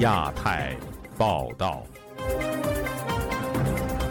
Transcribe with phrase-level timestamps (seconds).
[0.00, 0.74] 亚太
[1.18, 1.84] 报道，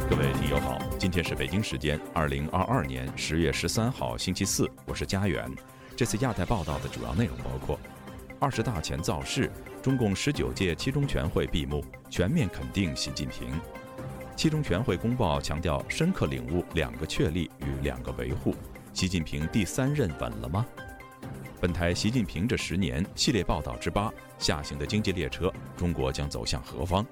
[0.08, 5.50] 各位听友好，今天是北京时间二零二二年十月十三号星期四，我是佳远。
[5.96, 7.80] 这次亚太报道的主要内容包括：
[8.40, 13.50] 二十大前造势，中共十九届七中全会闭幕，全面肯定习近平。
[14.36, 18.54] 七中全会公报强调，深刻领悟两个确立与两个维护。
[18.94, 20.64] 习近平第三任稳了吗？
[21.62, 27.06] 本台习近平这十年系列报道之八：下行的经济列车，中国将走向何方？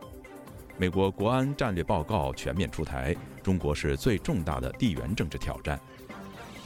[0.77, 5.77] 美国国安战略报告全面出台，中国是最重大的地缘政治挑战。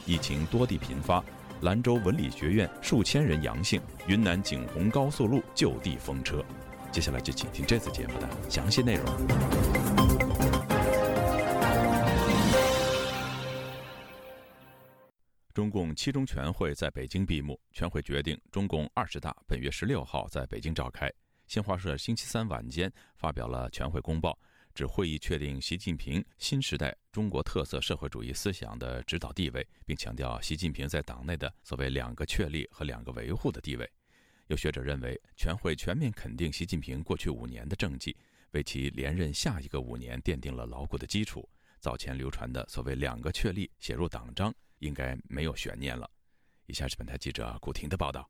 [0.06, 1.24] 疫情多地频发，
[1.62, 6.40] 兰州文理学院数千人阳性，云南景洪高速路就地封车。
[6.92, 9.81] 接下来就请听这次节目的详细内容。
[15.52, 21.12] 中共七中全会在北京闭幕，全会决定中共二十大本月十六号在北京召开。
[21.46, 24.38] 新华社星期三晚间发表了全会公报，
[24.74, 33.86] 指会议确定习近平新时代中国特色社会主义思想的指导地位，并强调习近平在党内的所谓“两个确立”和“两个维护”的地位。
[34.46, 38.16] 有学者认为，全会全面肯定习近平过去五年的政绩，
[38.52, 41.46] 为其连任下一个五年奠定了牢固的基础。
[41.78, 44.54] 早前流传的所谓“两个确立”写入党章。
[44.82, 46.10] 应该没有悬念了。
[46.66, 48.28] 以下是本台记者古婷的报道。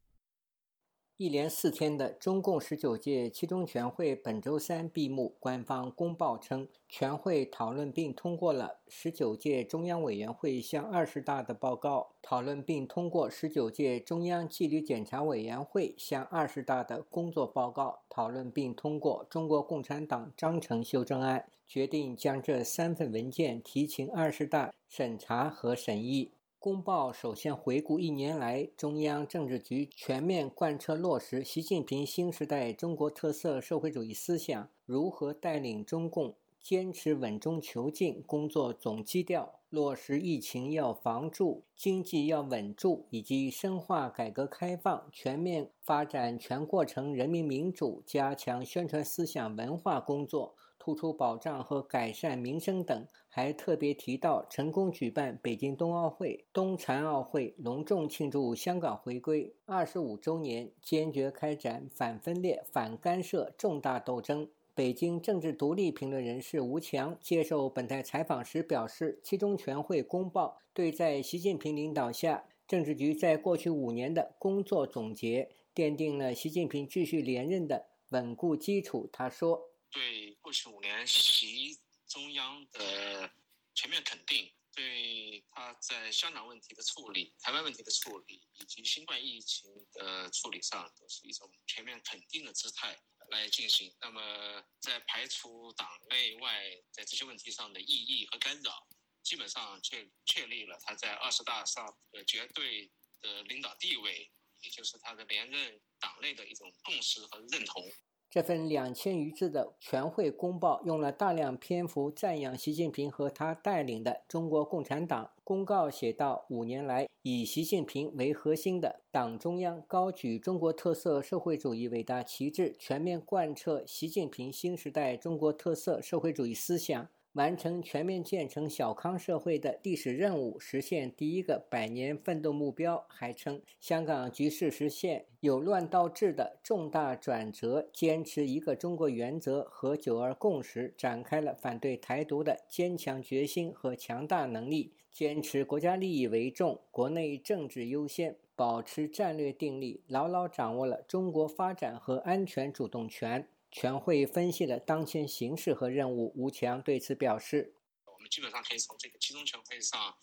[1.19, 5.37] 一连四天的中共十九届七中全会本周三闭幕。
[5.39, 26.33] 官方公报称，全会讨论并通过了十九届中央委员会向二十大的报告，讨论并通过十九届中央纪律检查委员会向二十大的工作报告，讨论并通过中国共产党章程修正案，决定将这三份文件提请二十大审查和审议。
[26.63, 50.55] 公报首先回顾一年来中央政治局全面贯彻落实习近平新时代中国特色社会主义思想，如何带领中共坚持稳中求进工作总基调，落实疫情要防住，经济要稳住，以及深化改革开放，全面发展全过程人民民主，加强宣传思想文化工作。
[50.83, 64.49] 突出保障和改善民生等，还特别提到成功举办北京冬奥会、冬残奥会，隆重庆祝香港回归二十五周年，坚决开展反分裂、反干涉重大斗争。
[64.75, 79.09] 北京政治独立评论人士吴强接受本台采访时表示，七中全会公报对在习近平领导下政治局在过去五年的工作总结，奠定了习近平继续连任的稳固基础。
[79.13, 79.69] 他说。
[79.95, 83.33] 对过去五年习中央的
[83.75, 93.97] 全面肯定，对他在香港问题的处理、台湾问题的处理以及新冠疫情的处理上，都是一种全面肯定的姿态来进行。
[93.99, 98.87] 那么，在排除党内外在这些问题上的异议和干扰，
[99.23, 102.93] 基本上确确立了他在二十大上的绝对
[103.23, 104.31] 的领导地位，
[104.61, 107.91] 也就是他的连任党内的一种共识和认同。
[108.33, 115.33] 这份两千余字的全会公报用了大量篇幅赞扬习近平和他带领的中国共产党。
[115.45, 127.07] 公告写道：五年来，以习近平为核心的党中央高举中国特色社会主义伟大旗帜，全面贯彻习近平新时代中国特色社会主义思想。
[127.35, 133.07] 完成全面建成小康社会的历史任务，实现第一个百年奋斗目标。
[133.09, 144.93] 还称香港局势实现由乱到治的重大转折，坚持一个中国原则和九二共识，展开了反对台独的坚强决心和强大能力。
[145.11, 153.47] 坚持国家利益为重，国内政治优先，保持战略定力，牢牢掌握了中国发展和安全主动权。
[153.73, 156.31] 全会分析了当前形势和任务。
[156.37, 157.75] 吴强对此表示
[158.05, 160.15] ：“我们基本上可以从这个七中全会上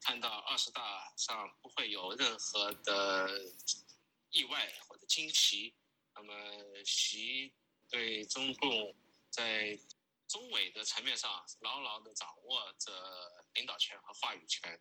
[0.00, 3.52] 看到，二十大上不会有任何的
[4.30, 5.74] 意外或者惊奇。
[6.14, 6.34] 那么，
[6.84, 7.52] 习
[7.90, 8.94] 对中共
[9.30, 9.78] 在
[10.26, 12.90] 中委的层面上牢牢地掌握着
[13.52, 14.80] 领导权和话语权。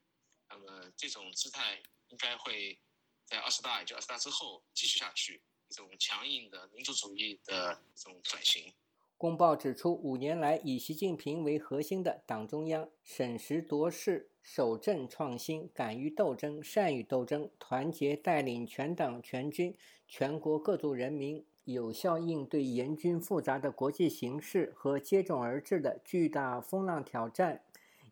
[0.49, 2.79] 那么，这种姿态应该会
[3.25, 8.71] 在二十大，也就二十大之后继续下去。”一种强硬的民族主义的一种转型。
[9.17, 19.75] 公报指出，五年来以习近平为核心的党中央审时度势、守正创新、敢于斗争、善于斗争，团结带领全党全军、
[20.07, 27.63] 全国各族人民，有效应对严峻复杂的国际形势和接踵而至的巨大风浪挑战，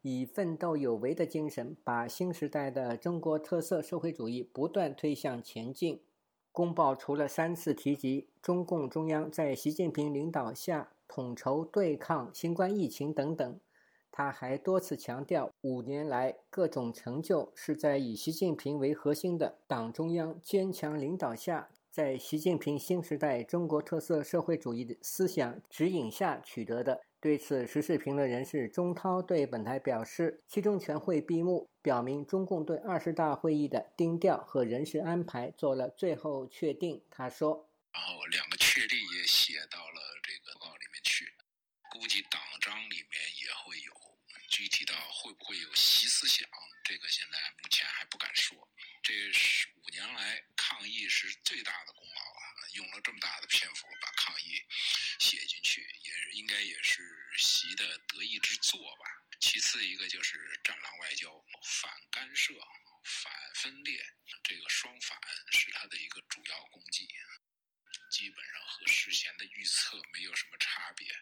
[0.02, 6.02] 以奋斗有为的精神，把新时代的中国特色社会主义不断推向前进。
[6.56, 13.60] 公报除了三次提及中共中央在习近平领导下统筹对抗新冠疫情等等，
[14.10, 27.02] 他还多次强调，五年来各种成就是在以习近平为核心的党中央坚强领导下，在习近平新时代中国特色社会主义的思想指引下取得的。
[27.26, 41.34] 对此，时事评论人士钟涛对本台表示：“七中全会闭幕，表明中共对二十大会议的定调和人事安排做了最后确定。”他说：“然后两个确定也写到了这个报告里面去，
[41.90, 43.92] 估计党章里面也会有。
[44.48, 46.48] 具体到会不会有习思想，
[46.84, 48.56] 这个现在目前还不敢说。
[49.02, 52.35] 这十五年来抗疫是最大的功劳，
[52.76, 54.64] 用了这么大的篇幅把抗议
[55.20, 57.04] 写进去，也应该也是。”
[57.38, 59.04] 习的得意之作吧。
[59.42, 61.30] 其次一个就是战狼外交，
[61.82, 62.54] 反干涉、
[63.04, 64.02] 反分裂，
[64.42, 65.20] 这个双反
[65.52, 67.06] 是他的一个主要功绩，
[68.10, 71.14] 基本上和事前的预测没有什么差别。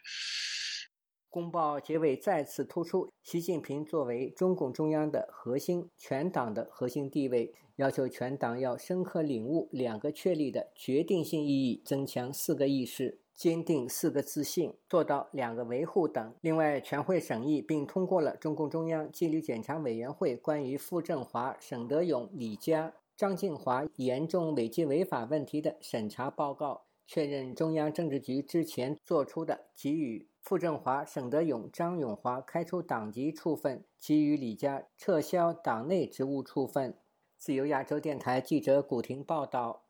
[1.34, 13.18] 公报结尾再次突出习近平作为中共中央的核心、全党的核心地位，要求全党要深刻领悟两个确立的决定性意义，增强四个意识。
[13.34, 16.36] 坚定四个自信，做到两个维护等。
[16.42, 37.00] 另外，全会审议并通过了中共中央纪律检查委员会关于傅政华、沈德勇、李佳、张静华严重违纪违法问题的审查报告，确认中央政治局之前作出的给予傅政华、沈德勇、张永华开除党籍处分，给予李家撤销党内职务处分。
[37.38, 39.86] 自由亚洲电台记者古婷报道。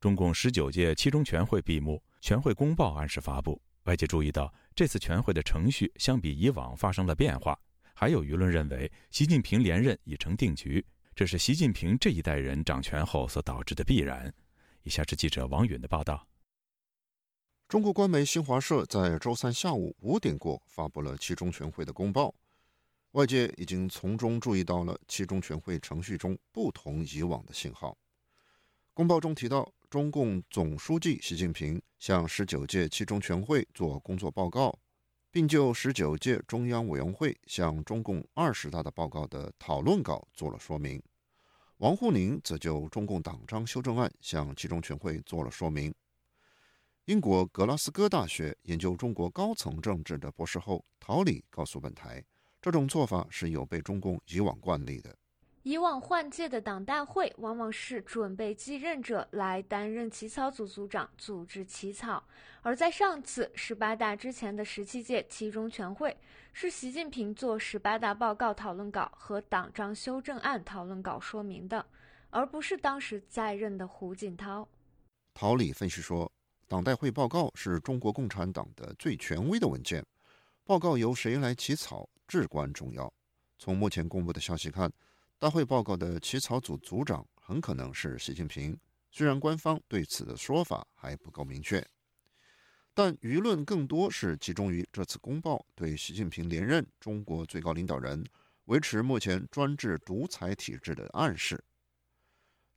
[0.00, 3.60] 中共十九届七中全会闭幕，全会公报按时发布。
[3.84, 7.58] 外界注意到，这次全会的程序相比以往发生了变化。
[7.92, 10.82] 还有舆论认为，习近平连任已成定局，
[11.14, 14.32] 这是习近平这一代人掌权后所导致的必然。
[14.84, 16.26] 以下是记者王允的报道。
[17.68, 22.32] 中国官媒新华社在周三下午五点过发布了七中全会的公报，
[23.10, 27.98] 外界已经从中注意到了七中全会程序中不同以往的信号。
[28.94, 29.72] 公报中提到。
[29.88, 34.76] 中共总书记习近平向十九届七中全会作工作报告，
[35.30, 41.00] 并就十九届中央委员会向中共二十大的报告的讨论稿做了说明。
[41.78, 45.94] 王沪宁则就中共党章修正案向七中全会做了说明。
[47.06, 52.20] 英国格拉斯哥大学研究中国高层政治的博士后陶礼告诉本台，
[52.60, 55.16] 这种做法是有悖中共以往惯例的。
[55.62, 62.20] 以往换届的党代会往往是准备继任者来担任起草组组长，组织起草；
[62.62, 66.16] 而在上次十八大之前的十七届七中全会，
[66.52, 71.86] 是习近平做十八大报告讨论稿和党章修正案讨论稿说明的，
[72.30, 74.66] 而不是当时在任的胡锦涛。
[75.34, 76.28] 陶礼分析说，
[76.68, 80.04] 党代会报告是中国共产党的最权威的文件，
[80.64, 83.12] 报告由谁来起草至关重要。
[83.58, 84.92] 从目前公布的消息看。
[85.38, 88.74] 大会报告的起草组组长很可能是习近平，
[89.10, 91.86] 虽然官方对此的说法还不够明确，
[92.94, 98.24] 但舆论更多是集中于这次公报对习近平连任中国最高领导人、
[98.64, 101.62] 维持目前专制独裁体制的暗示。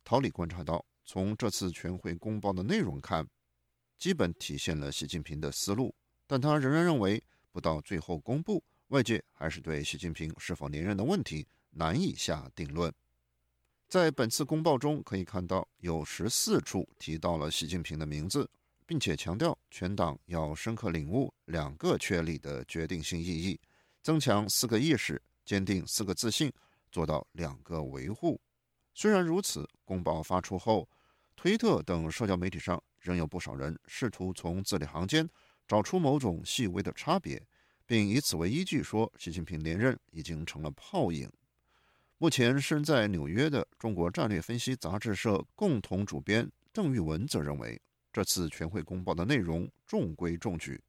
[0.04, 3.26] 陶礼观察到，从这次全会公报的内容看，
[4.00, 5.94] 基本体现了习近平的思路，
[6.26, 11.46] 但他仍然认为，不到最后公布，外界还是对习近平是否连任的问题。
[11.72, 12.92] 难以下定论。
[13.88, 18.50] 在本次公报中，可以看到有十四处提到了习近平的名字，
[18.88, 23.60] 并且强调全党要深刻领悟两个确立的决定性意义，
[24.02, 26.52] 增强四个意识，坚定四个自信，
[26.92, 28.42] 做到两个维护。
[28.96, 30.90] 虽然如此，公报发出后，
[31.36, 35.28] 推特等社交媒体上仍有不少人试图从字里行间
[35.68, 37.42] 找出某种细微的差别，
[37.86, 41.30] 并以此为依据说习近平连任已经成了泡影。
[42.18, 47.80] 目前身在纽约的中国战略分析杂志社共同主编邓玉文则认为，
[48.12, 50.82] 这次全会公报的内容中规中矩，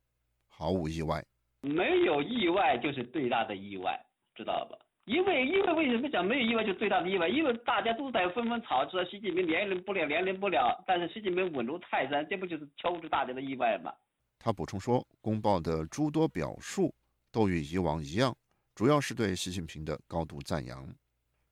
[0.48, 1.24] 毫无意外。
[1.60, 3.98] 没有意外就是最大的意外，
[4.34, 4.76] 知道吧？
[5.06, 7.28] 因为因为为什么讲没有意外就最大的意外？
[7.28, 10.82] 因为大家都在纷纷吵着习近平连任不了，连任不了。
[10.86, 13.92] 但是习近平稳如泰山，这不就是敲出大家的意外吗？
[14.38, 16.94] 他补充说，公报的诸多表述
[17.32, 18.36] 都与以往一样，
[18.74, 20.86] 主要是对习近平的高度赞扬。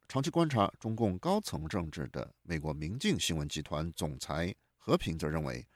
[0.07, 5.67] 长期观察中共高层政治的美国明镜新闻集团总裁何平则认为，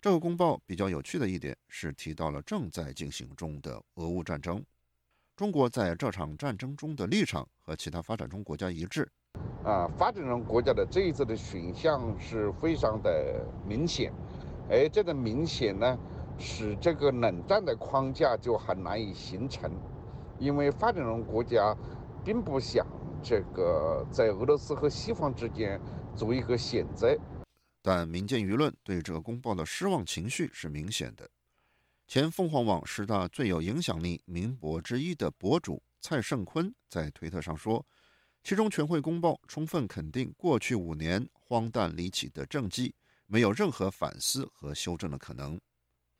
[0.00, 4.64] 这个公报比较有趣的一点是提到了正在进行中的俄乌战争。
[5.34, 9.10] 中国在这场战争中的立场和其他发展中国家一致，
[9.64, 14.12] 啊，发展中国家的这一次的选项是非常的明显，
[14.68, 15.98] 而这个明显呢，
[16.38, 19.72] 使这个冷战的框架就很难以形成，
[20.38, 21.74] 因为发展中国家
[22.22, 22.86] 并不想
[23.22, 25.80] 这个在俄罗斯和西方之间
[26.14, 27.16] 做一个选择。
[27.80, 31.28] 但民间舆论对这个公报的失望情绪是明显的。
[32.12, 37.86] 前凤凰网十大最有影响力名博之一的博主蔡胜坤在推特上说。
[38.44, 42.94] 其中全会公报充分肯定过去五年荒诞离奇的政绩，
[43.26, 45.58] 没有任何反思和修正的可能。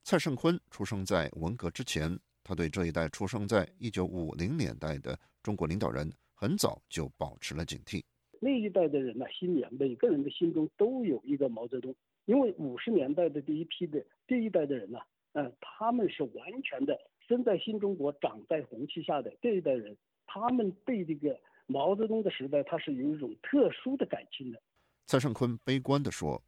[0.02, 8.02] 蔡胜坤出生在文革之前，他对这一代出生在一九五零年代的中国领导人很早就保持了警惕。
[8.40, 11.94] 那一代的人呢，心里啊，每个人的心中都有一个毛泽东，
[12.25, 14.99] 因为五十年代的第一批的第一代的人呢，
[15.32, 19.96] 嗯，他们是完全的生在新中国、长在红旗下的这一代人，
[20.26, 21.38] 他们对这个。
[21.68, 24.60] 毛泽东的时代，他是有一种特殊的感情的。
[25.06, 26.42] 蔡胜坤悲观地说：“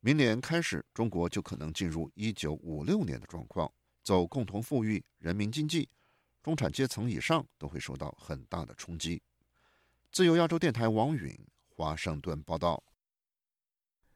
[0.00, 3.70] 明年开始，中国就可能进入一九五六年的状况，
[4.02, 5.88] 走共同富裕、人民经济，
[6.42, 9.22] 中产阶层以上都会受到很大的冲击。”
[10.10, 11.38] 自由亚洲电台王允
[11.68, 12.82] 华盛顿报道。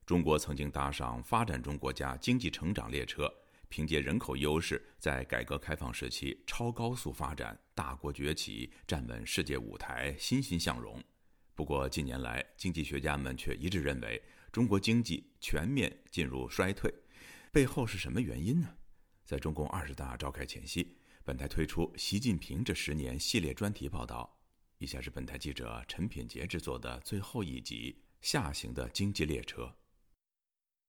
[0.06, 3.30] 中国曾经搭上发展中国家经济成长列车。
[3.68, 11.02] 凭借人口优势，在改革开放时期超高速发展，大国崛起，站稳世界舞台，欣欣向荣。
[11.54, 16.92] 不过近年来，经济学家们却一致认为，中国经济全面进入衰退，
[17.52, 18.68] 背后是什么原因呢？
[19.24, 24.38] 在中共二十大召开前夕，本台推出《习近平这十年》系列专题报道。
[24.78, 29.64] 以下是本台记者陈品杰制作的最后一集《下行的经济列车》。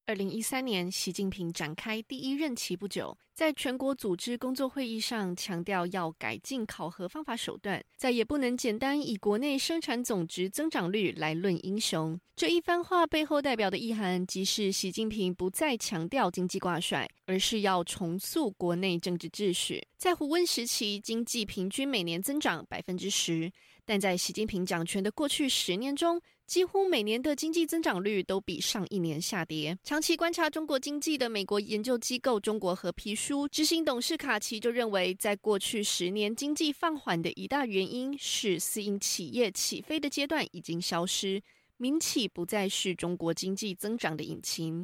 [0.09, 12.19] 二零一三年，习近平展开第一任期不久，在全国组织工作会议上强调要改进考核方法手段，再也不能简单以国内生产总值增长率来论英雄。
[12.35, 19.87] 这一番话背后代表的意涵，即是习近平不再强调经济挂帅，而是要重塑国内政治秩序。
[19.95, 23.51] 在胡温时期，经济平均每年增长百分之十，
[23.85, 29.77] 但在习近平掌权的过去十年中，几乎每年的经济增长率都比上一年下跌。
[29.83, 41.39] 长期观察中国经济的美国研究机构中国和皮书执行董事卡奇就认为，在过去十年经济放缓的一大原因是私营企业起飞的阶段已经消失，
[41.77, 44.83] 民企不再是中国经济增长的引擎。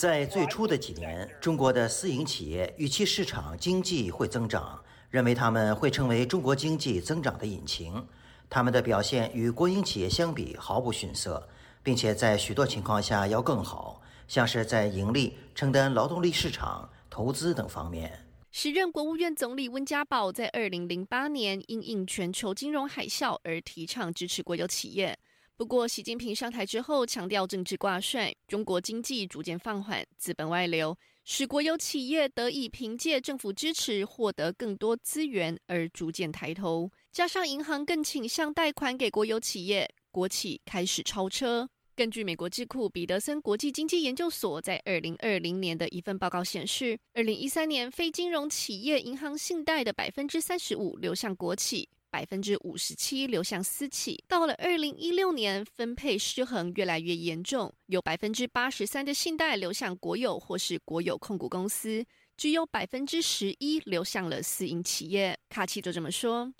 [0.00, 4.82] 在最初的几年，中国的私营企业预期市场经济会增长。
[5.14, 8.04] 认为他们会成为中国经济增长的引擎，
[8.50, 11.48] 他们的表现与国营企业相比毫不逊色，
[11.84, 18.26] 并且在许多情况下要更好，像是在盈利、承担劳动力市场、投资等方面。
[18.50, 25.16] 时任国务院总理温家宝在二零零八年因应全球金融海啸而提倡支持国有企业，
[25.56, 30.98] 不过习近平上台之后强调政治挂帅，中国经济逐渐放缓，资本外流。
[31.26, 41.66] 使国有企业得以凭借政府支持获得更多资源而逐渐抬头，加上银行更倾向贷款给国有企业，国企开始超车。
[41.96, 51.88] 根据美国智库彼得森国际经济研究所在二零二零年的一份报告显示，二零一三年非金融企业银行信贷的百分之三十五流向国企。
[52.14, 62.06] 百分之五十七流向私企，到了二零一六年，分配失衡越来越严重，有百分之八十三的信贷流向国有或是国有控股公司，
[62.36, 65.36] 只有百分之十一流向了私营企业。
[65.48, 66.52] 卡奇就这么说：，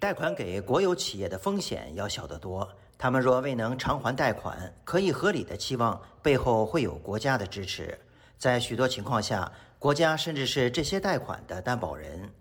[0.00, 2.66] 贷款给国有企业的风险要小得多，
[2.96, 7.98] 他们若未能偿还贷款，可以合理的期望背后会有国家的支持，
[8.38, 12.32] 在许多情况下，国家甚至是这些贷款的担保人。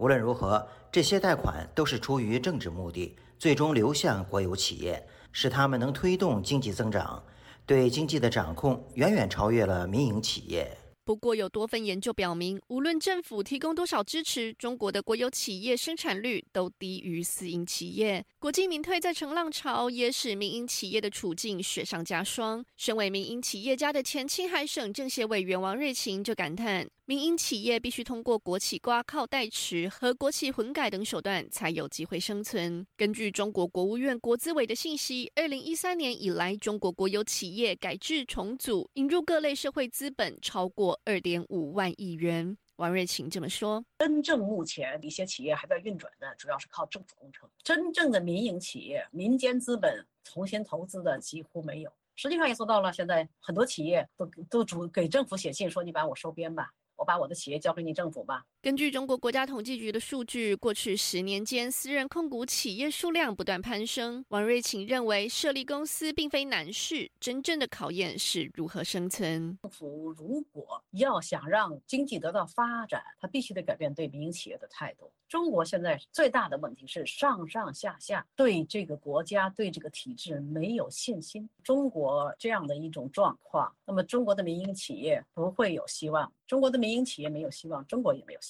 [0.00, 7.22] 无论如何，这些贷款都是出于政治目的，最终流向国有企业，使他们能推动经济增长，
[7.66, 10.74] 对经济的掌控远远超越了民营企业。
[11.04, 18.24] 不过，有多份研究表明，无论政府提供多少支持，中国的国有企业生产率都低于私营企业。
[18.38, 22.64] 国进民退在成浪潮，也使民营企业的处境雪上加霜。
[22.76, 26.88] 身为民营企业家的前青海省政协委员王瑞琴就感叹。
[27.06, 32.86] 民营企业必须通过国企挂靠代持和国企混改等手段，才有机会生存。
[32.96, 42.56] 根据中国国务院国资委的信息，二零一三年以来，中国国有企业改制重组，引入各类社会资本超过二点五万亿元。
[42.76, 47.46] 王瑞琴这么说：“真正目前一些企业还在运转的，主要是靠政府工程。
[47.62, 51.92] 真正的民营企业、民间资本重新投资的几乎没有。
[52.14, 64.22] 实际上也做到了，现在很多企业都都主给政府写信说：‘你把我收编吧。’我把我的企业交给你政府吧，根据中国国家统计局的数据，过去十年间，私人控股企业数量不断攀升。
[64.28, 69.58] 王瑞琴认为，设立公司并非难事，真正的考验是如何生存。
[69.62, 75.10] 政府如果要想让经济得到发展，他必须得改变对民营企业的态度。
[75.26, 81.48] 中国现在最大的问题是上上下下对这个国家、对这个体制没有信心。
[81.62, 86.30] 中国这样的一种状况，那么中国的民营企业不会有希望。
[86.46, 88.49] 中国的民营企业没有希望，中国也没有希望。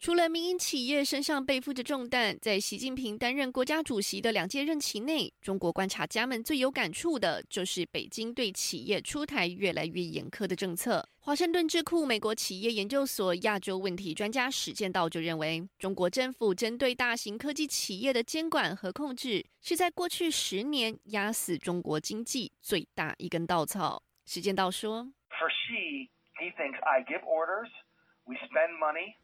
[0.00, 11.04] 除了民营企业身上背负着重担，在习近平担任国家主席的两届任期内，中国观察家们最有感触的就是北京对企业出台越来越严苛的政策。
[11.18, 24.00] 华盛顿智库美国企业研究所亚洲问题专家史建道就认为，中国政府针对大型科技企业的监管和控制，是在过去十年压死中国经济最大一根稻草。
[24.24, 26.08] 史建道说：“For she,
[26.40, 27.68] he thinks I give orders,
[28.26, 29.14] we spend money.”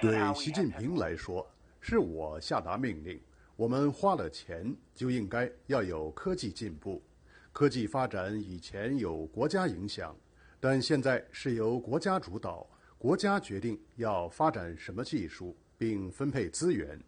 [0.00, 3.18] 对习近平来说，是我下达命令，
[3.56, 7.02] 我们花了钱就应该要有科技进步。
[7.52, 10.14] 科技发展以前有国家影响，
[10.60, 12.68] 但现在是由国家主导，
[12.98, 17.00] 国家决定要发展什么技术，并分配资源。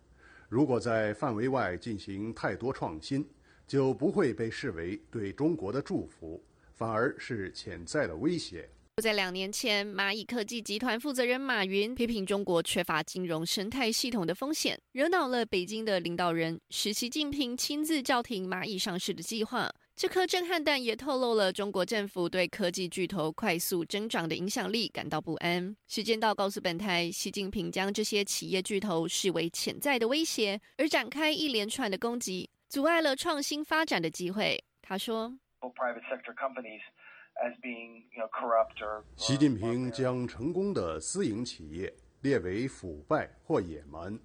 [0.48, 3.28] 如果在范围外进行太多创新，
[3.66, 6.42] 就不会被视为对中国的祝福，
[6.74, 8.68] 反而是潜在的威胁。
[9.00, 19.72] 就在两年前，蚂蚁科技集团负责人马云批评中国缺乏金融生态系统的风险，惹恼了北京的领导人，使习近平亲自叫停蚂蚁上市的计划。
[19.96, 25.74] 这颗震撼弹也透露了中国政府对科技巨头快速增长的影响力感到不安。
[25.88, 34.62] 时间到，告诉本台，习近平将这些企业巨头视为潜在的威胁，而展开一连串的攻击，阻碍了创新发展的机会。
[34.82, 35.38] 他说。
[39.16, 44.18] 习近平将成功的私营企业列为腐败或野蛮。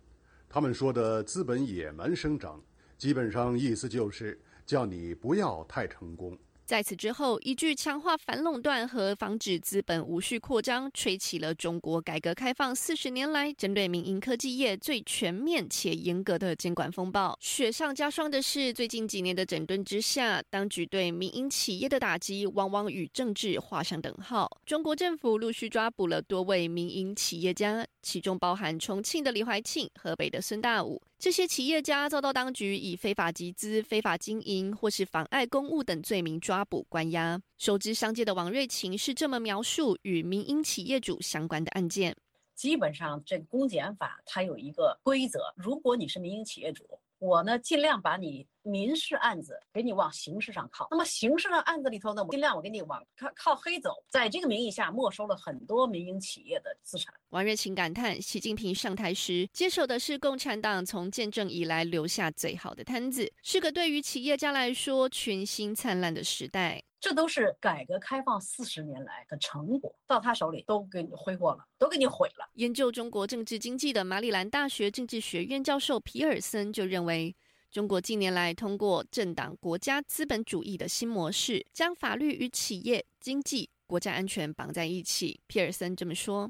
[0.50, 2.62] 他们说的资本野蛮生长，
[2.98, 6.38] 基本上意思就是叫你不要太成功。
[6.66, 17.38] 在此之后，一句强化反垄断和防止资本无序扩张，吹起了中国改革开放四十年来针对民营科技业最全面且严格的监管风暴。
[17.40, 24.50] 雪上加霜的是，最近几年的整顿之下，当局对民营企业的打击往往与政治画上等号。
[24.66, 31.00] 中国政府陆续抓捕了多位民营企业家，其中包含重庆的李怀庆、河北的孙大武。
[31.18, 37.42] 这些企业家遭到当局以非法集资、非法经营或是妨碍公务等罪名抓捕关押。
[37.58, 42.16] 熟知商界的王瑞琴是这么描述与民营企业主相关的案件：
[42.54, 46.86] 基本上，这个公检法它有一个规则，如果你是民营企业主。
[47.18, 50.88] 我呢，尽量把你民事案子给你往刑事上靠。
[50.90, 57.14] 那么刑事的案子里头呢，我尽量我给你往靠靠黑走，在这个名义下没收了很多民营企业的资产。
[57.30, 66.84] 王瑞琴感叹，习近平上台时接手的是共产党从建政以来留下最好的摊子，是个对于企业家来说群星灿烂的时代。
[66.98, 72.50] 这都是改革开放四十年来的成果，到他手里都给你挥霍了，都给你毁了。
[72.54, 77.36] 研究中国政治经济的马里兰大学政治学院教授皮尔森就认为，
[77.76, 85.42] 中国近年来通过政党国家资本主义的新模式，将法律与企业、经济、国家安全绑在一起。
[85.48, 86.50] 皮尔森这么说：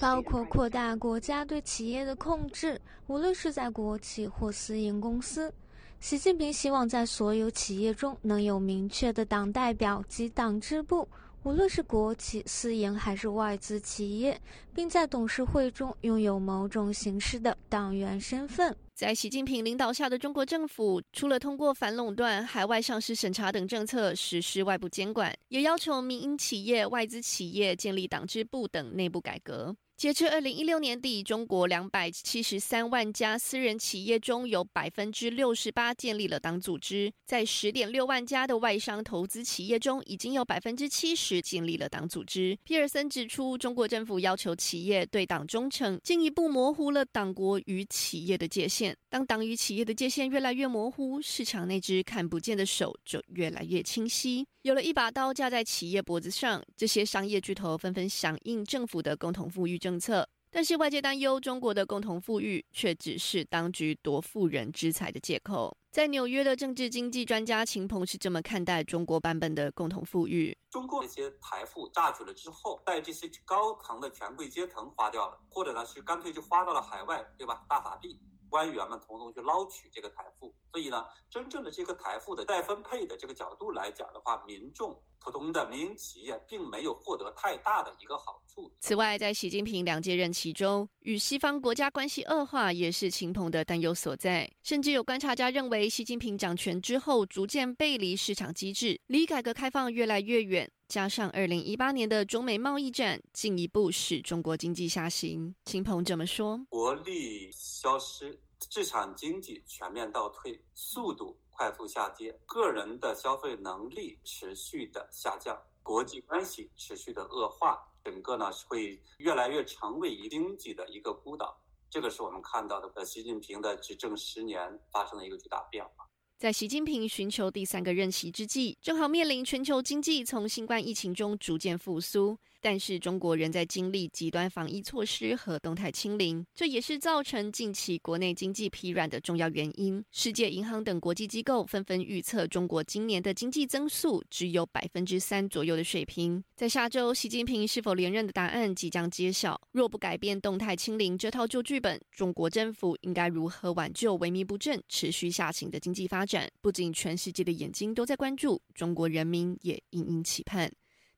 [0.00, 5.54] 包括扩大国家对企业的控制，无论是在国企或私营公司。
[6.00, 11.08] 习近平希望在所有企业中能有明确的党代表及党支部，
[11.44, 14.40] 无论是国企、私营还是外资企业，
[14.74, 18.74] 并在董事会中拥有某种形式的党员身份。
[18.94, 29.76] 在习近平领导下的中国政府，除了通过反垄断、海外上市审查等政策实施外部监管，也要求民营企业、外资企业建立党支部等内部改革。
[29.96, 42.58] 截至二零一六年底，中国两百七十三万家私人企业中有百分之六十八建立了党组织，在十点六万家的外商投资企业中，已经有百分之七十建立了党组织。
[42.64, 48.96] 皮尔森指出，中国政府要求企业对党忠诚，进一步模糊了党国与企业的界限。
[49.08, 54.44] 当党与企业的界限越来越模糊，市场那只看不见的手就越来越清晰。
[54.62, 60.26] 有了一把刀架在企业脖子上，这些商业巨头纷纷响应政府的共同富裕政策。
[60.50, 65.76] 但是外界担忧，中国的共同富裕却只是当局夺富人之财的借口。
[65.90, 77.64] 在纽约的政治经济专家秦鹏是这么看待中国版本的共同富裕：中国那些财富榨取了之后，在这些高层的权贵阶层花掉了，或者呢是干脆就花到了海外，对吧？
[77.68, 78.18] 大法币。
[78.54, 80.54] 官员们从中去捞取这个财富。
[80.70, 88.72] 所以呢，真正的这个财富的再分配的这个角度来讲的话，民众普通的民营企业并没有获得太大的一个好处。
[88.78, 94.48] 此外，在习近平两届任期中，与西方国家关系恶化也是秦鹏的担忧所在。
[94.62, 100.70] 甚至有观察家认为，习近平掌权之后逐渐背离市场机制，离改革开放越来越远。
[100.86, 105.54] 加上二零一八年的中美贸易战，进一步使中国经济下行。
[105.64, 108.38] 秦鹏这么说：国力消失。
[108.70, 121.60] 市场经济全面倒退，速度快速下跌，个人的消费能力持续的下降，国际关系持续的恶化，整个呢会越来越成为经济的一个孤岛。
[121.88, 126.08] 这个是我们看到的，呃习近平的执政十年发生了一个巨大变化。
[126.36, 132.36] 在习近平寻求第三个任期之际，正好面临全球经济从新冠疫情中逐渐复苏。
[132.64, 140.02] 但是中国仍在经历极端防疫措施和动态清零，这也是造成近期国内经济疲软的重要原因。
[140.10, 146.42] 世界银行等国际机构纷纷预测，中国今年的经济增速只有百分之三左右的水平。
[146.56, 149.60] 在下周，习近平是否连任的答案即将揭晓。
[149.72, 156.50] 若不改变动态清零这套旧剧本，中国政府应该如何挽救萎靡不振、持续下行的经济发展？
[156.62, 160.72] 不仅全世界的眼睛都在关注，中国人民也殷殷期盼。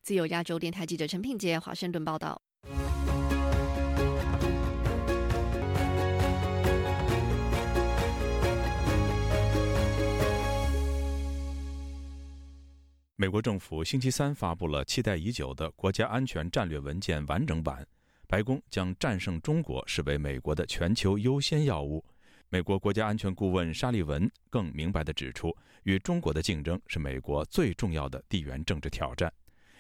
[0.07, 2.41] 自由亚洲电台记者陈品杰华盛顿报道。
[13.17, 17.85] 美国政府星期三发布了期待已久的国家安全战略文件完整版，
[18.29, 22.05] 白宫将战胜中国视为美国的全球优先要务。
[22.49, 29.33] 美国国家安全顾问沙利文更明白地指出，与中国的竞争是美国最重要的地缘政治挑战。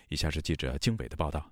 [0.08, 1.50] 以下是记者经纬的报道。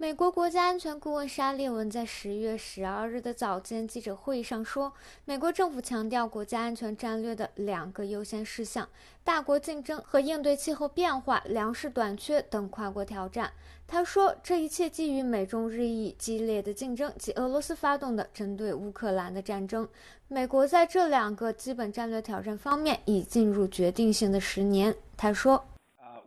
[0.00, 4.92] 美国国家安全顾问沙利文在十月十二日的早间记者会议上说，
[5.24, 8.88] 美国政府强调国家安全战略的两个优先事项：
[9.24, 13.52] 大国竞争和应对气候变化、粮食短缺等跨国挑战。
[13.88, 19.88] 他说，这一切基于美中日益激烈的竞争及俄罗斯发动的针对乌克兰的战争。
[20.28, 24.94] 美国在这两个基本战略挑战方面已进入决定性的十年。
[25.16, 25.66] 他说。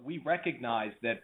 [0.04, 1.20] We recognize that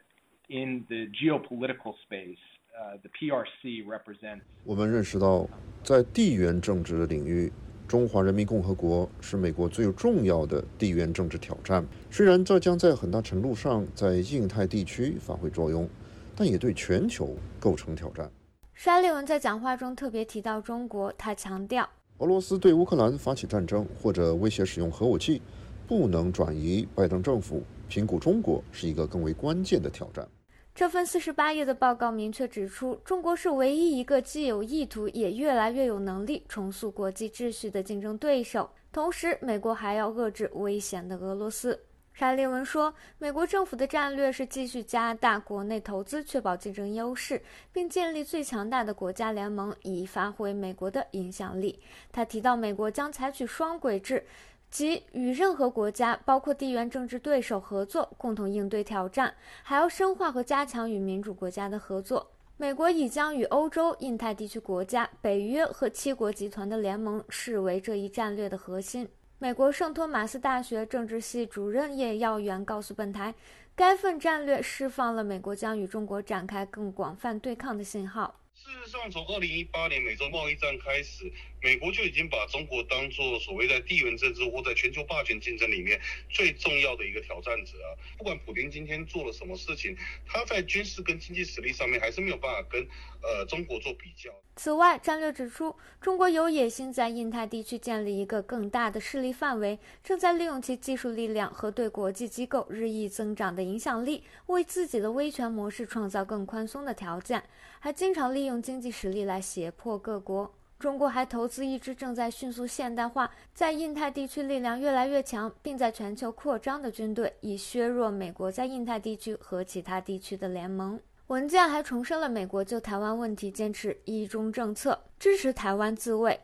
[0.50, 2.38] in the geopolitical space,
[2.78, 4.42] uh, the PRC represents.
[4.64, 5.48] 我们认识到，
[5.84, 7.52] 在地缘政治的领域，
[7.88, 11.86] 中华人民共和国是美国最重要的地缘政治挑战。
[12.12, 15.88] 虽然这将在很大程度上在印太地区发挥作用，
[16.36, 18.30] 但也对全球构成挑战。
[18.74, 25.42] 沙利文在讲话中特别提到中国，他强调，俄罗斯对乌克兰发起战争或者威胁使用核武器，
[25.88, 27.64] 不能转移拜登政府。
[27.88, 30.28] 评估中国是一个更为关键的挑战。
[30.76, 38.70] 这份四十八页的报告明确指出，中国是唯一一个既有意图也越来越有能力重塑国际秩序的竞争对手。
[38.92, 41.80] 同时，美国还要遏制危险的俄罗斯。
[42.14, 47.40] 沙利文说，美国政府的战略是继续加大国内投资，确保竞争优势，
[47.72, 51.80] 并建立最强大的国家联盟，以发挥美国的影响力。
[52.12, 54.24] 他提到，美国将采取双轨制。
[54.70, 62.32] 即与任何国家，包括地缘政治对手合作，共同应对挑战，还要深化和加强与民主国家的合作。
[62.58, 69.08] 美国已将与欧洲、印太地区国家、北约和七国集团的联盟视为这一战略的核心。
[69.40, 73.36] 美国圣托马斯大学政治系主任叶耀元告诉本台，
[73.76, 78.34] 该份战略释放了美国将与中国展开更广泛对抗的信号。
[78.58, 87.94] 事实上，从二零一八年美洲贸易战开始，美国就已经把中国当做所谓在地缘政治或在全球霸权竞争里面最重要的一个挑战者啊。
[88.18, 92.82] 不管普京今天做了什么事情，他在军事跟经济实力上面还是没有办法跟
[93.22, 94.32] 呃中国做比较。
[94.58, 107.44] 此外，战略指出，中国有野心在印太地区建立一个更大的势力范围，正在利用其技术力量和对国际机构日益增长的影响力，为自己的威权模式创造更宽松的条件。
[107.80, 110.52] 还经常利用经济实力来胁迫各国。
[110.80, 121.00] 中国还投资一支正在迅速现代化、在印太地区力量越来越强，并在全球扩张的军队，以削弱美国在印太地区和其他地区的联盟。
[121.28, 126.40] 文件还重申了美国就台湾问题坚持一中政策，支持台湾自卫。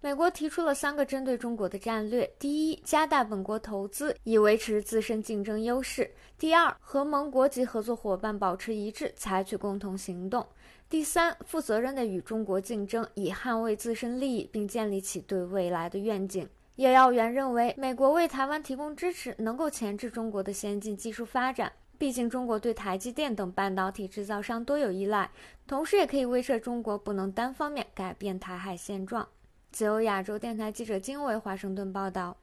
[0.00, 6.04] 美国提出了三个针对中国的战略：第一，加大本国投资，以维持自身竞争优势；
[6.36, 10.44] 第二，和盟国及合作伙伴保持一致，采取共同行动。
[10.90, 16.48] 第三，负责任的与中国竞争，以捍卫自身利益，并建立起对未来的愿景。
[16.74, 21.72] 叶耀元认为，美国为台湾提供支持，能够钳制中国的先进技术发展。
[22.04, 25.30] 毕竟，中国对台积电等半导体制造商多有依赖，
[25.66, 29.26] 同时也可以威慑中国不能单方面改变台海现状。
[29.72, 32.36] 自由亚洲电台记者金伟华盛顿报道。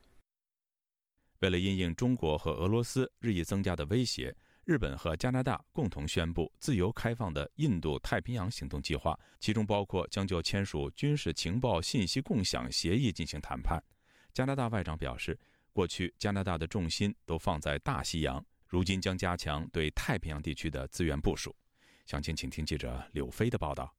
[1.42, 13.80] 为了因应中国和俄罗斯日益增加的威胁，日本和加拿大共同宣布自由开放的印度太平洋行动计划，其中包括将就签署军事情报信息共享协议进行谈判。
[14.34, 15.40] 加拿大外长表示，
[15.72, 21.54] 过去加拿大的重心都放在大西洋，如今将加强对太平洋地区的资源部署。
[22.06, 23.94] 详情，请听记者柳飞的报道。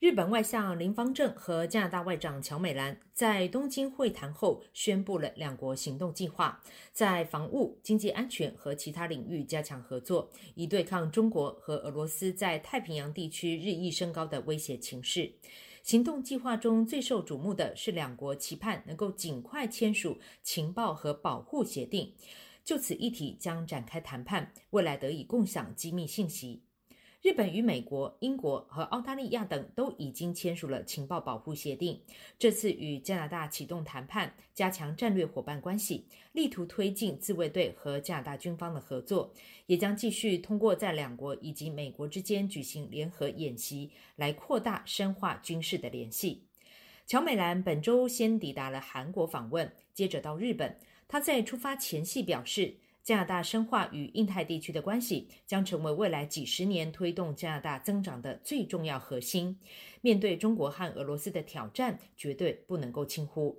[0.00, 15.32] 日本外相林方正和加拿大外长乔美兰在东京会谈后宣布了两国行动计划，在防务、经济安全和其他领域加强合作，以对抗中国和俄罗斯在太平洋地区日益升高的威胁情势。
[15.84, 22.14] 行动计划中最受瞩目的是两国期盼能够尽快签署情报和保护协定，
[22.70, 26.62] 就此议题将展开谈判，未来得以共享机密信息。
[27.20, 32.00] 日本与美国、英国和澳大利亚等都已经签署了情报保护协定。
[32.38, 39.34] 这次与加拿大启动谈判，加强战略伙伴关系，力图推进自卫队和加拿大军方的合作，
[39.66, 46.44] 也将继续通过在两国以及美国之间举行联合演习，来扩大深化军事的联系。
[47.04, 50.78] 乔美兰本周先抵达了韩国访问，接着到日本。
[51.10, 52.76] 他在出发前夕表示。
[53.02, 59.58] 加拿大深化与印太地区的关系，将成为未来几十年推动加拿大增长的最重要核心。
[60.02, 63.56] 面对中国和俄罗斯的挑战，绝对不能够轻忽。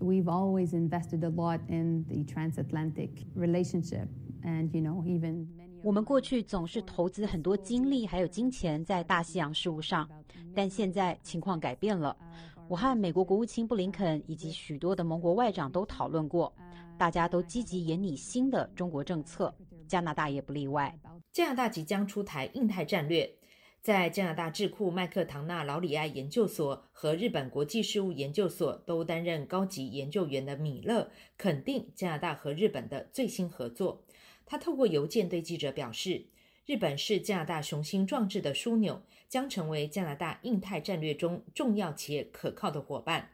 [0.00, 4.08] We've always invested a lot in the transatlantic relationship,
[4.42, 5.46] and you know, even
[5.82, 10.08] 我们过去总是投资很多精力还有金钱在大西洋事务上，
[10.54, 12.16] 但现在情况改变了。
[12.68, 16.52] 我和美国国务卿布林肯以及许多的盟国外长都讨论过。
[16.98, 19.54] 大家都积极研拟新的中国政策，
[19.86, 20.98] 加拿大也不例外。
[21.32, 23.30] 加拿大即将出台印太战略，
[23.80, 34.02] 在加拿大智库麦克唐纳劳里埃研究所和日本国际事务研究所都担任高级研究员的米勒肯定加拿大和日本的最新合作。
[34.44, 36.26] 他透过邮件对记者表示，
[36.66, 43.30] 日本是加拿大雄心壮志的枢纽，将成为加拿大印太战略中重要且可靠的伙伴。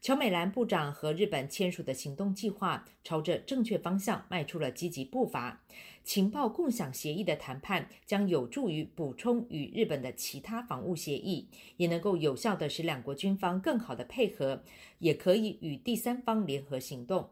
[0.00, 5.62] 乔美兰部长和日本签署的行动计划朝着正确方向迈出了积极步伐。
[6.04, 14.62] 情报共享协议的谈判将有助于补充与日本的其他防务协议，也能够有效地使两国军方更好地配合，
[15.00, 17.30] 也可以与第三方联合行动。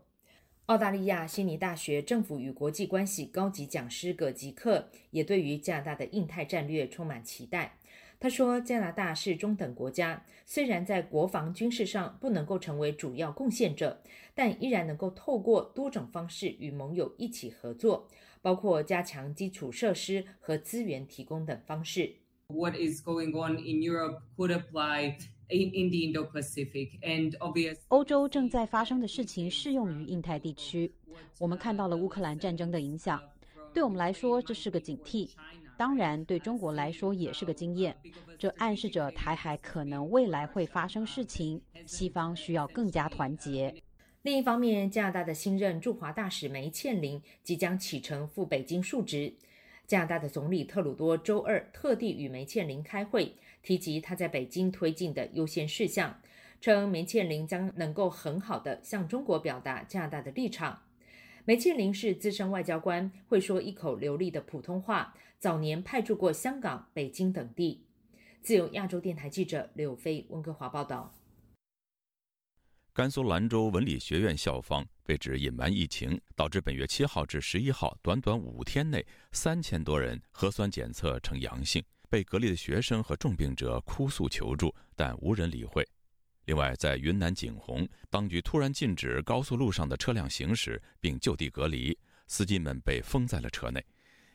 [0.67, 7.77] 澳大利亚悉尼大学政府与国际关系高级讲师葛吉克也对于加拿大的印太战略充满期待。
[8.25, 14.01] 他说：“加拿大是中等国家，虽然在国防军事上不能够成为主要贡献者，
[14.35, 18.09] 但依然能够透过多种方式与盟友一起合作，
[18.41, 22.17] 包括加强基础设施和资源提供等方式。”
[22.49, 25.19] What is going on in Europe could apply
[25.51, 30.91] in in the Indo-Pacific, and obviously, 欧洲正在发生的事情适用于印太地区。
[31.39, 33.21] 我们看到了乌克兰战争的影响，
[33.75, 35.29] 对我们来说这是个警惕。
[35.77, 37.97] 当然，对中国来说也是个经验。
[38.39, 43.75] 这暗示着台海可能未来会发生事情，西方需要更加团结。
[44.23, 49.35] 另一方面，加拿大的新任驻华大使梅倩玲即将启程赴北京述职。
[49.87, 56.19] 加拿大的总理特鲁多周二特地与梅倩玲开会，提及他在北京推进的优先事项，
[56.61, 60.81] 称梅倩玲将能够很好的向中国表达加拿大的立场。
[61.45, 65.15] 梅倩玲是资深外交官，会说一口流利的普通话。
[65.45, 67.85] 早年派驻过香港、北京等地。
[68.41, 71.15] 自由亚洲电台记者柳飞温哥华报道。
[72.95, 81.85] 甘肃兰州文理学院校方被指隐瞒疫情，导致本月七号至十一号短短五天内三千多人核酸检测呈阳性。
[82.09, 85.87] 被隔离的学生和重病者哭诉求助，但无人理会。
[86.47, 93.85] 另外，在云南景洪，当局突然禁止高速路上的车辆行驶，并就地隔离，司机们被封在了车内。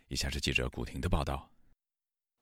[0.09, 1.47] 以下是记者古婷的报道。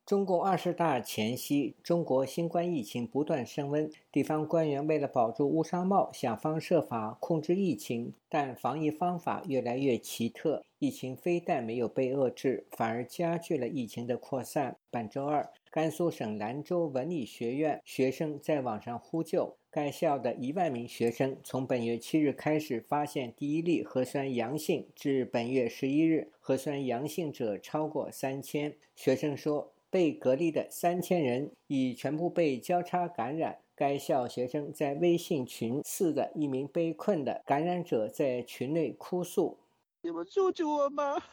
[0.08, 14.78] 中共二十大前夕，中国新冠疫情不断升温，地方官员为了保住乌纱帽，想方设法控制疫情，但防疫方法越来越奇特，疫情非但没有被遏制，反而加剧了疫情的扩散。
[14.90, 19.58] 本周二，甘肃省兰州文理学院学生在网上呼救。
[19.70, 28.74] 该校的一万名学生从本月七日开始发现第一例核酸阳性，至本月十一日，核酸阳性者超过三千。
[28.96, 33.60] 学生说，被隔离的三千人已全部被交叉感染。
[33.76, 39.60] 该校学生在微信群四的一名被困的感染者在群内哭诉
[40.02, 41.24] ：“你们救救我吧，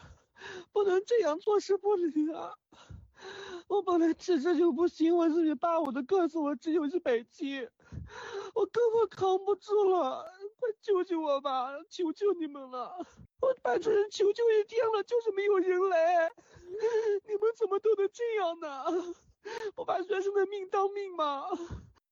[0.71, 2.53] 不能这样坐视不理啊！
[3.67, 7.67] 我本来吃着就不行，我是你爸，我的告诉我只有一百斤，
[8.53, 12.97] 我根本扛不住了，快救救我吧，求求你们了！
[13.41, 16.29] 我班主任求求一天了，就是没有人来，
[17.27, 19.15] 你们怎么都能这样呢？
[19.75, 21.43] 不把学生的命当命吗？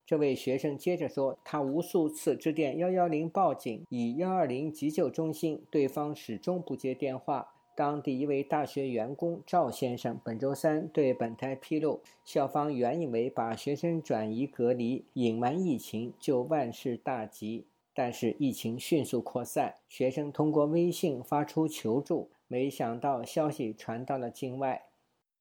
[0.05, 7.53] 这位学生接着说，他无数次致电幺幺零报警，以幺二零急救中心，对方始终不接电话。
[7.75, 24.89] 当地一位大学员工赵先生本周三对本台披露，校方原以为把学生转移隔离、隐瞒疫情就万事大吉，但是疫情迅速扩散，学生通过微信发出求助，没想到消息传到了境外。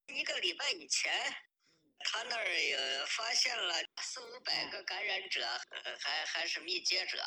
[0.08, 1.12] 一个礼拜以前，
[1.98, 5.46] 他那儿也发现了四五百个感染者，
[6.00, 7.18] 还还是密接者，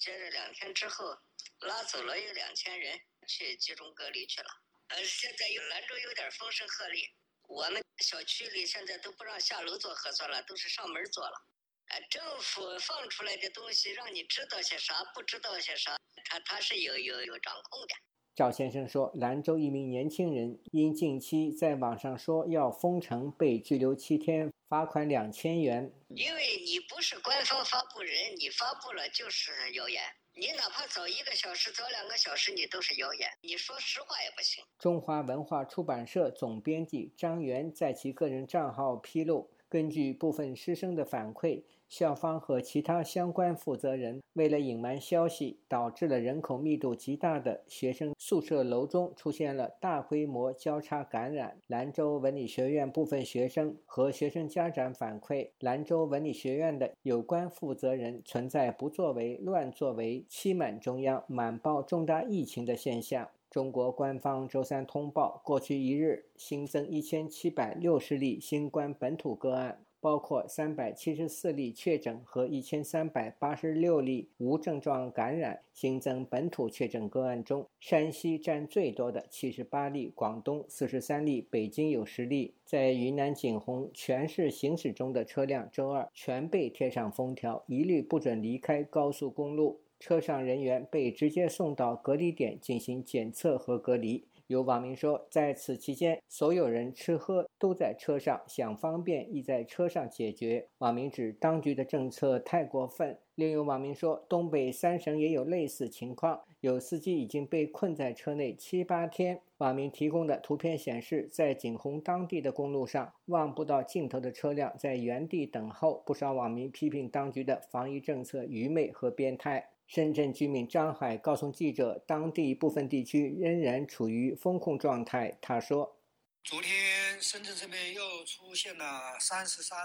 [0.00, 1.16] 接着两天之后，
[1.60, 3.00] 拉走了有两千人。
[3.28, 4.46] 去集中隔离去了。
[4.86, 7.10] 呃，现在有兰州有点风声鹤唳，
[7.48, 11.42] 我们小区里现在都不让下楼做核酸了，都是上门做了。
[11.88, 17.94] 呃，政府放出来的东西，让你知道些啥，不知道些啥，他他是有有有掌控的。
[18.34, 25.90] 赵先生说，兰州一名年轻人因近期在网上说要封城，被拘留七天，罚款两千元。
[26.08, 30.02] 因为你不是官方发布人，你发布了就是谣言。
[30.34, 33.30] 你哪怕早一个小时、早两个小时，你都是谣言。
[33.40, 34.62] 你说实话也不行。
[34.78, 41.62] 中华文化出版社总编辑张元在其个人账号披露，根据部分师生的反馈。
[41.96, 51.56] 校方和其他相关负责人为了隐瞒消息，导致了人口密度极大的学生宿舍楼中出现了大规模交叉感染。
[51.68, 63.26] 兰州文理学院部分学生和学生家长反馈，兰州文理学院的有关负责人存在不作为、乱作为、欺瞒中央、瞒报重大疫情的现象。
[63.48, 69.85] 中国官方周三通报，过去一日新增一千七百六十例新冠本土个案。
[70.00, 75.62] 包括三百七十四例确诊和一千三百八十六例无症状感染。
[75.72, 82.54] 新增本土确诊个案中，山西占最多的七十八例，广东四十三例，北京有十例。
[82.64, 89.80] 在云南景洪，全市行驶中的车辆周二全被贴上封条，一律不准离开高速公路。
[89.98, 94.24] 车上人员被直接送到隔离点进行检测和隔离。
[94.48, 100.68] 有网民说，在此期间，所有人吃喝都在车上，想方便亦在车上解决。
[100.78, 103.18] 网民指当局的政策太过分。
[103.34, 109.40] 另有网民说，东北三省也有类似情况，有司机已经被困在车内七八天。
[109.58, 116.02] 网民提供的图片显示，在景洪当地的公路上，望不到尽头的车辆在原地等候。
[116.06, 119.70] 不少网民批评当局的防疫政策愚昧和变态。
[119.86, 125.38] 深圳居民张海告诉记者，当地部分地区仍然处于封控状态。
[125.40, 126.02] 他说
[126.42, 129.78] ：“昨天深圳这边又出现了三十三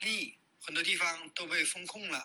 [0.00, 2.18] 例，很多地方都被封控了。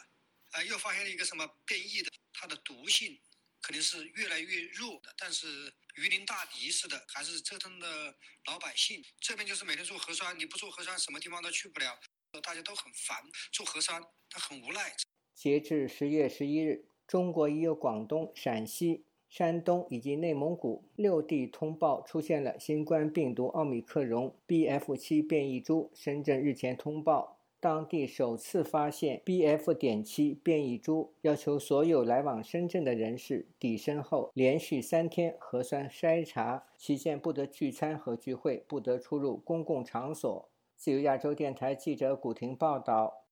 [0.51, 3.17] 啊，又发现了一个什么变异的，它的毒性
[3.61, 5.13] 肯定是越来越弱的。
[5.17, 8.13] 但是鱼鳞大敌似的，还是折腾的
[8.47, 9.01] 老百姓。
[9.21, 11.97] 这边就是每天做核酸，你不做核酸，什么地方都去不了。
[12.43, 13.17] 大家都很烦
[13.53, 14.93] 做核酸，他很无奈。”
[15.33, 16.85] 截至十月十一日。
[17.13, 25.91] 中国已有广东、陕西、山东以及内蒙古六地通报出现了新冠病毒奥密克戎 BF.7 变异株。
[25.93, 29.75] 深圳日前通报，当地首次发现 BF.
[29.75, 40.49] 点七变异株，要求所有来往深圳的人士抵深后连续三天核酸筛查，期间不得聚餐和聚会，不得出入公共场所。
[40.75, 43.25] 自由亚洲电台记者古婷报道。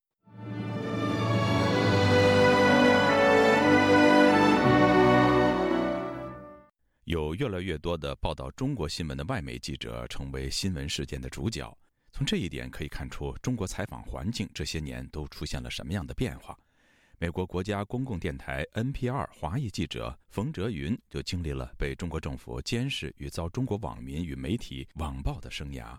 [7.12, 11.78] 有越来越多的报道中国新闻的外媒记者成为新闻事件的主角。
[12.14, 16.58] 从这一点可以看出，中国采访环境这些年都出现了什么样的变化。
[17.20, 25.98] 美国国家公共电台 NPR 华裔记者冯哲云就经历了被中国政府监视与遭中国网民与媒体网暴的生涯。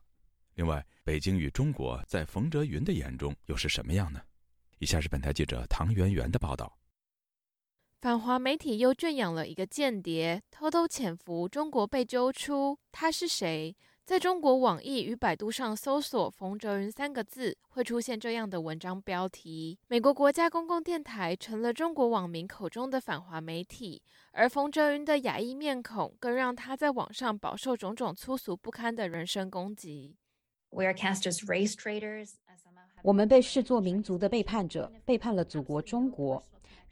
[0.54, 4.18] 另外，北京与中国在冯哲云的眼中又是什么样呢？
[4.78, 6.74] 以下是本台记者唐媛媛的报道。
[8.02, 13.76] 反华媒体又圈养了一个间谍，偷偷潜伏中国被揪出，他是谁？
[14.04, 24.02] 在中国网易与百度上搜索“冯哲云”三个字，会出现这样的文章标题：美国国家公共电台成了中国网民口中的反华媒体，
[24.32, 30.16] 而冯哲云的亚裔面孔更让他在网上饱受种种粗俗不堪的人身攻击。
[30.70, 32.30] We are cast as race traitors.
[33.04, 36.42] 我们被视作民族的背叛者，背叛了祖国中国。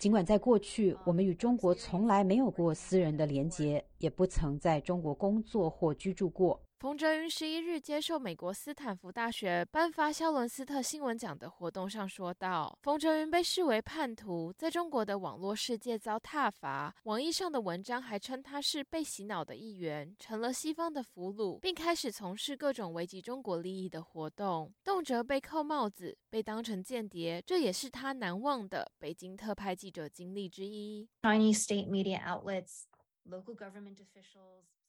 [0.00, 32.84] 尽管在过去，我们与中国从来没有过私人的连结，也不曾在中国工作或居住过，冯哲云十一日接受美国斯坦福大学颁发肖伦斯特新闻奖的活动上说道：“冯哲云被视为叛徒，在中国的网络世界遭挞伐，网易上的文章还称他是被洗脑的一员，成了西方的俘虏，并开始从事各种危及中国利益的活动，动辄被扣帽子，被当成间谍，这也是他难忘的北京特派记者经历之一。” Chinese state media outlets,
[33.28, 34.79] local government officials.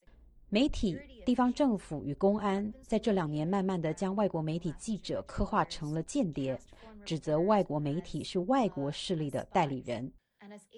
[0.54, 6.60] 媒体、地方政府与公安在这两年，慢慢的将外国媒体记者刻画成了间谍，
[7.06, 10.12] 指责外国媒体是外国势力的代理人。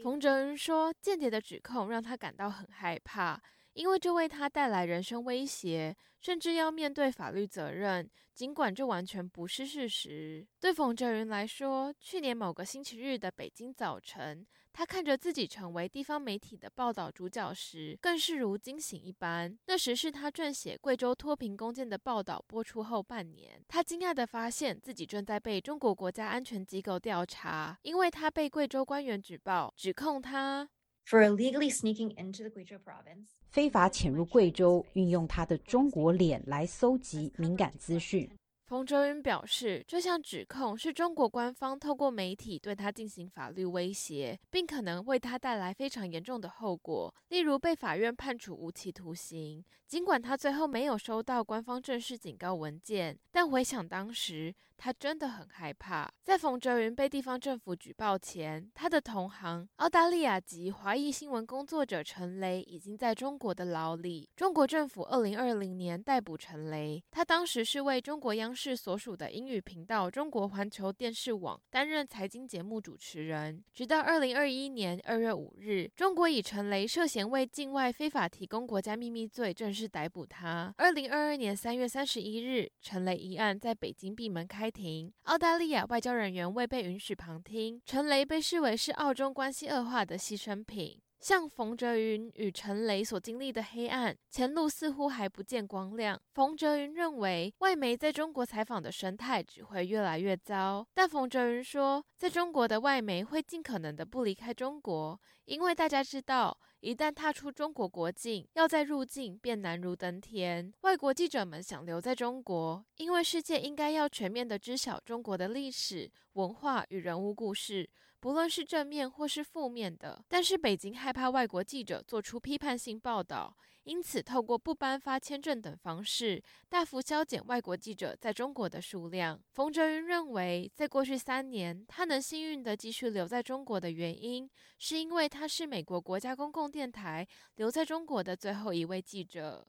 [0.03, 3.41] 冯哲云说，间谍的指控让他感到很害怕，
[3.73, 8.07] 因为这为他带来人身威胁，甚至要面对法律责任。
[8.35, 14.45] 尽管这完全不是事实，对冯哲云来说，去年某个星期日的北京早晨。
[14.73, 19.55] 他看着自己成为地方媒体的报道主角时，更是如惊醒一般。
[19.67, 30.67] 那时是他撰写贵州脱贫攻坚的报道播出后半年，他惊讶地发现自己正在被中国国家安全机构调查，因为他被贵州官员举报，指控他
[31.07, 38.27] for illegally sneaking into the Guizhou province，非法潜入贵州，运用他的中国脸来搜集敏感资讯。
[38.73, 49.63] 冯哲云表示，这项指控是中国官方透过媒体对他进行法律威胁，并可能为他带来非常严重的后果，例如被法院判处无期徒刑。
[49.85, 54.51] 尽管他最后没有收到官方正式警告文件，但回想当时，
[54.83, 56.11] 他真的很害怕。
[56.25, 64.29] 在冯哲云被地方政府举报前，他的同行澳大利亚籍华裔新闻工作者陈雷已经在中国的牢里。
[64.35, 73.63] 中国政府二零二零年逮捕陈雷，他当时是为中国央视所属的英语频道中国环球电视网担任财经节目主持人。
[73.73, 79.87] 直到二零二一年二月五日，中国以陈雷涉嫌为境外非法提供国家秘密罪正式。
[79.93, 80.73] 逮捕他。
[80.77, 85.13] 二零二二年三月三十一日，陈雷一案在北京闭门开庭。
[85.23, 90.99] 澳大利亚外交人员未被允许旁听，陈雷被视为是澳中关系恶化的牺牲品。
[91.19, 96.19] 像冯哲云与陈雷所经历的黑暗前路似乎还不见光亮。
[96.33, 100.85] 冯哲云认为，外媒在中国采访的生态只会越来越糟。
[100.93, 106.59] 但冯哲云说，在中国的外媒会尽可能的不离开中国，因为大家知道。
[106.83, 110.73] 一旦踏出中国国境，要再入境便难如登天。
[110.81, 120.21] 外国记者们想留在中国，因为世界应该要全面的知晓中国的历史文化与人物故事，不论是正面或是负面的。
[120.27, 123.55] 但是北京害怕外国记者做出批判性报道。
[123.85, 129.37] 因此，透过不颁发签证等方式，大幅削减外国记者在中国的数量。
[129.51, 139.67] 冯哲云认为，在过去三年，他能幸运地继续留在中国的原因，是因为他是美国国家公共电台留在中国的最后一位记者。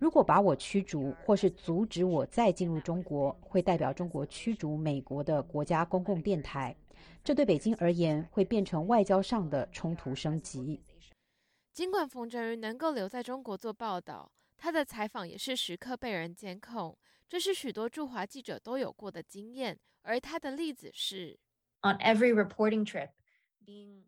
[0.00, 6.74] 如果把我驱逐，或是阻止我再进入中国，会代表中国驱逐美国的国家公共电台。
[7.22, 10.80] 这对北京而言，会变成外交上的冲突升级。
[11.76, 16.96] 尽管冯哲云能够留在中国做报道，他的采访也是时刻被人监控，
[17.28, 19.78] 这是许多驻华记者都有过的经验。
[20.00, 21.38] 而他的例子是
[21.82, 23.10] ：On every reporting trip,
[23.66, 24.04] being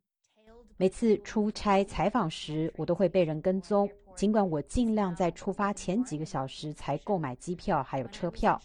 [0.79, 3.87] 每次出差采访时，我都会被人跟踪。
[4.17, 8.59] 尽管我尽量在出发前几个小时才购买机票还有车票，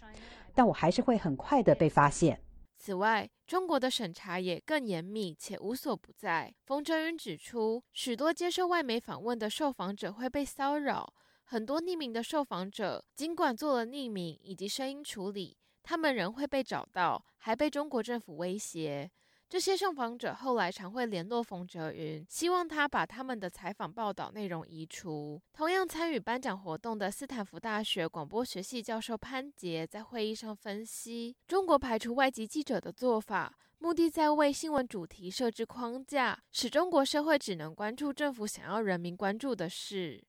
[0.55, 2.39] 但我还是会很快的被发现。
[2.85, 6.53] 此外，中国的审查也更严密且无所不在。
[6.65, 11.13] 冯哲云指出，许多接受外媒访问的受访者会被骚扰，
[11.45, 19.09] 很多匿名的受访者尽管做了匿名以及声音处理，他们仍会被找到，还被中国政府威胁。
[19.49, 25.39] 这些受访者后来常会联络冯哲云，希望他把他们的采访报道内容移除。
[25.53, 40.23] 同样参与颁奖活动的斯坦福大学广播学系教授潘杰在会议上分析，中国排除外籍记者的做法，目的在为新闻主题设置框架，使中国社会只能关注政府想要人民关注的事。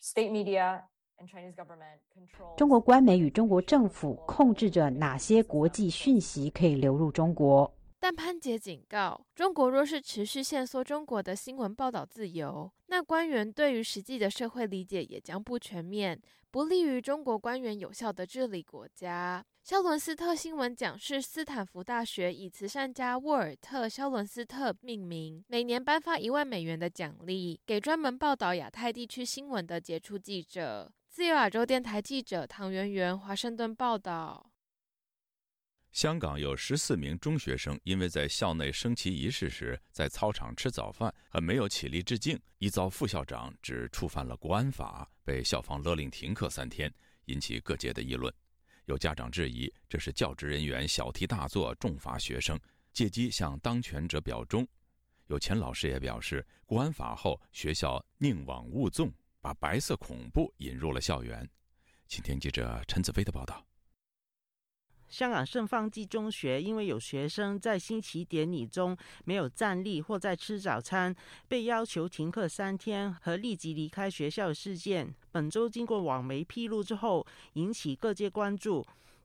[0.00, 0.82] State media
[1.18, 7.74] and Chinese government control 中国官媒与中国政府控制着哪些国际讯息可以流入中国。
[8.04, 19.42] 但潘杰警告，中国若是持续限缩中国的新闻报道自由，那官员对于实际的社会理解也将不全面，不利于中国官员有效的治理国家。
[19.62, 30.92] 肖伦斯特新闻奖是斯坦福大学以慈善家沃尔特·肖伦斯特命名，每年颁发一万美元的奖励给专门报道亚太地区新闻的杰出记者。
[31.08, 34.50] 自由亚洲电台记者唐媛媛华盛顿报道。
[35.94, 46.92] 香港有十四名中学生因为在校内升旗仪式时在操场吃早饭和没有起立致敬，一遭副校长指触犯了国安法，被校方勒令停课三天，
[47.26, 48.34] 引起各界的议论。
[48.86, 52.58] 有家长质疑这是教职人员小题大做，重罚学生，
[52.92, 54.66] 借机向当权者表忠。
[55.28, 61.48] 有前老师也表示，国安法后学校宁往勿纵，把白色恐怖引入了校园。
[62.08, 63.64] 请听记者陈子飞的报道。
[65.08, 71.14] 香港圣方济中学因为有学生在升旗典礼中没有站立或在吃早餐，
[71.46, 78.84] 被要求停课三天和立即离开学校事件，本周经过网媒披露之后，引起各界关注。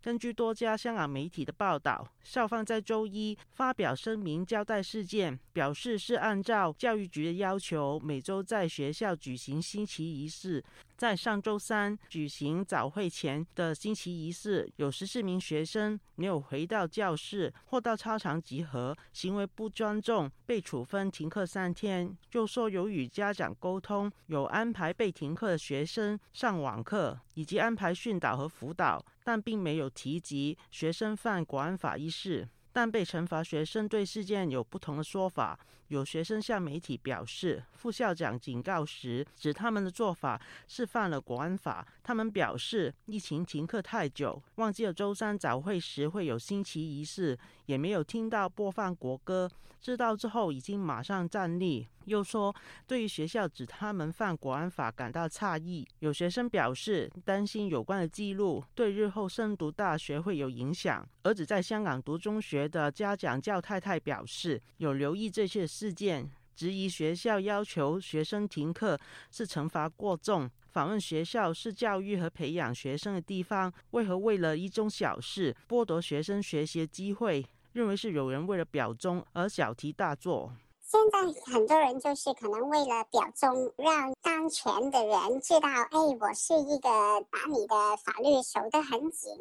[0.10, 10.66] 根据多家香港媒体的报道，校方在周一发表声明交代事件，表示是按照教育局的要求，每周在学校举行升旗仪式。
[10.98, 22.18] 在上周三举行早会前的升旗仪式，有十四名学生没有回到教室或到操场集合，行为不尊重，被处分停课三天。
[22.32, 32.50] 就说有与家长沟通，有安排被停课的学生上网课，以及安排训导和辅导，但并没有提及学生犯国安法一事。
[32.72, 35.60] 但被惩罚学生对事件有不同的说法。
[35.90, 41.86] 有学生向媒体表示，副校长警告时指他们的做法是犯了国安法。
[42.04, 49.50] 他们表示，疫情停课太久，忘记了周三早会时会有升旗仪式，也没有听到播放国歌。
[49.82, 51.88] 知道之后已经马上站立。
[52.04, 52.54] 又说，
[52.88, 55.88] 对于学校指他们犯国安法感到诧异。
[56.00, 61.08] 有学生表示，担心有关的记录对日后升读大学会有影响。
[61.24, 69.00] 儿子在香港读中学的家长叫太太表示，有留意这些事件，质疑学校要求学生停课
[69.32, 70.52] 是惩罚过重。
[70.72, 77.46] 访问学校是教育和培养学生的地方，为何为了一宗小事剥夺学生学习机会？
[77.72, 80.54] 认为是有人为了表忠而小题大做。
[80.92, 81.20] 现在
[81.54, 86.90] 很多人就是可能为了表忠，让当权的人知道，哎，我是一个
[87.30, 89.32] 把你的法律守得很紧，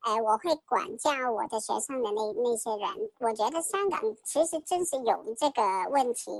[0.00, 3.10] 哎，我会管教我的学生的那那些人。
[3.18, 6.30] 我觉得香港其实真是有这个问题，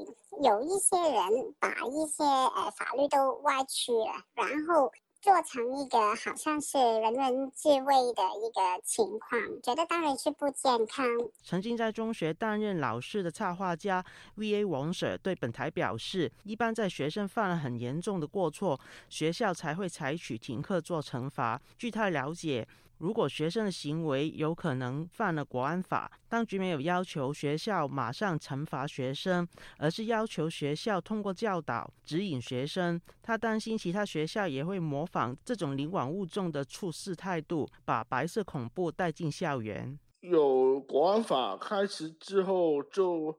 [0.41, 4.91] 有一些人把一些呃法律都歪曲了，然后。
[5.25, 11.07] 做成一个好像是人人自危的一个情况，觉得当然是不健康。
[11.43, 14.05] 曾经在中学担任老师的插画家
[14.35, 14.67] V.A.
[14.67, 21.59] 王 Sir 对本台表示，一般在学生犯了很严重的过错，学校才会采取停课做惩罚。
[21.79, 22.69] 据他了解。
[22.99, 29.47] 如果学生的行为有可能犯了国安法，当局没有要求学校马上惩罚学生，
[29.79, 33.01] 而是要求学校通过教导指引学生。
[33.21, 39.99] 他担心其他学校也会模仿这种宁往勿纵的处事态度，把白色恐怖带进校园。
[40.21, 43.37] 有国安法开始之后，就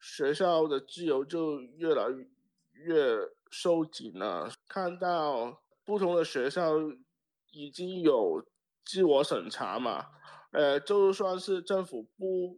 [0.00, 2.04] 学校的自由就越来
[2.72, 3.16] 越
[3.50, 4.50] 收紧了。
[4.68, 6.72] 看到不同的学校
[7.52, 8.44] 已经有。
[8.86, 10.06] 自我审查嘛，
[10.52, 12.56] 呃，就算是政府不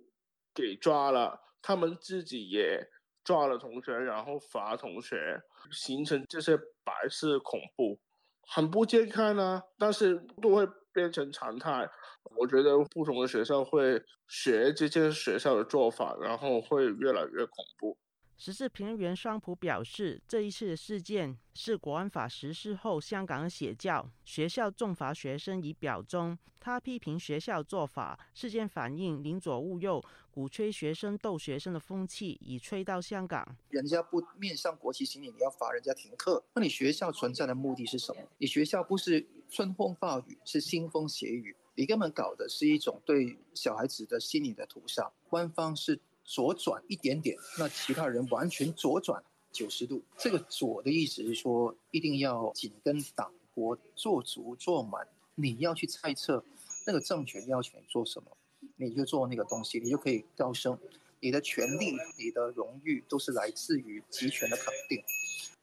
[0.55, 2.87] 给抓了，他们自己也
[3.25, 5.41] 抓了同学，然后罚同学，
[5.73, 7.99] 形成这些白色恐怖，
[8.43, 9.63] 很不健康呢。
[9.79, 11.89] 但是都会变成常态，
[12.37, 17.97] 我觉得不同的学校会学这些学校的做法，然后会越来越恐怖。
[18.41, 26.39] 十四平原双普表示，这一次的事件是国安法实施后香港的写教，学校重罚学生以表忠。
[26.61, 33.57] 他批评学校做法，事件反映宁左勿右、鼓吹学生斗学生的风气已吹到香港。
[33.71, 38.23] 人家不面向国旗行礼，你要罚人家停课，那你学校存在的目的是什么？
[38.39, 45.11] 你学校不是春风化雨，是腥风血雨，你根本搞的是一种对小孩子的心理的屠杀。
[45.29, 45.99] 官方是。
[46.29, 50.03] 左转一点点，那其他人完全左转九十度。
[50.19, 55.09] 这个左的意思是说，一定要紧跟党国做足做满。
[55.37, 56.45] 你要去猜测
[56.87, 58.31] 那个政权要求你做什么，
[58.77, 60.79] 你就做那个东西，你就可以高升。
[61.21, 65.03] 你的权利、你的荣誉都是来自于集权的肯定。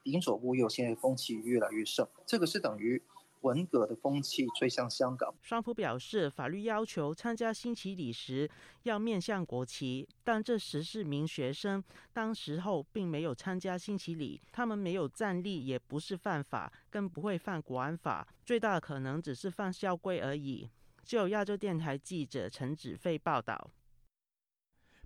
[0.01, 2.99] 宁左勿右，现在风气越来越盛，这个是等于。
[3.45, 5.31] 文革的风气吹向香港。
[5.43, 8.49] 双普表示，法律要求参加升旗礼时
[8.83, 20.67] 要面向国旗，但这十四名学生当时候并没有参加升旗礼，他们没有站立，也不是犯法，更不会犯国安法，最大的可能只是犯校规而已。
[21.03, 23.69] 就亚洲电台记者陈子飞报道。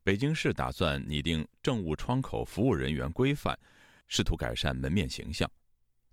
[0.02, 3.60] 北京市打算拟定政务窗口服务人员规范，
[4.08, 5.52] 试图改善门面形象。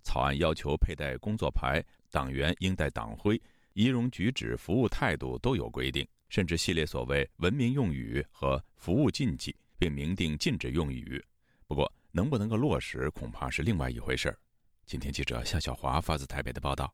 [0.03, 1.83] 草案要求佩戴工作牌。
[2.11, 3.41] 党员应戴党徽，
[3.73, 6.07] 仪容举止、服务态度都有规定。
[6.29, 11.23] 甚至系列所谓文明用语和服务禁忌，并明定禁止用语。
[11.67, 14.37] 不过，能不能够落实，恐怕是另外一回事儿。
[14.85, 16.93] 今天记者夏小华发自台北的报道。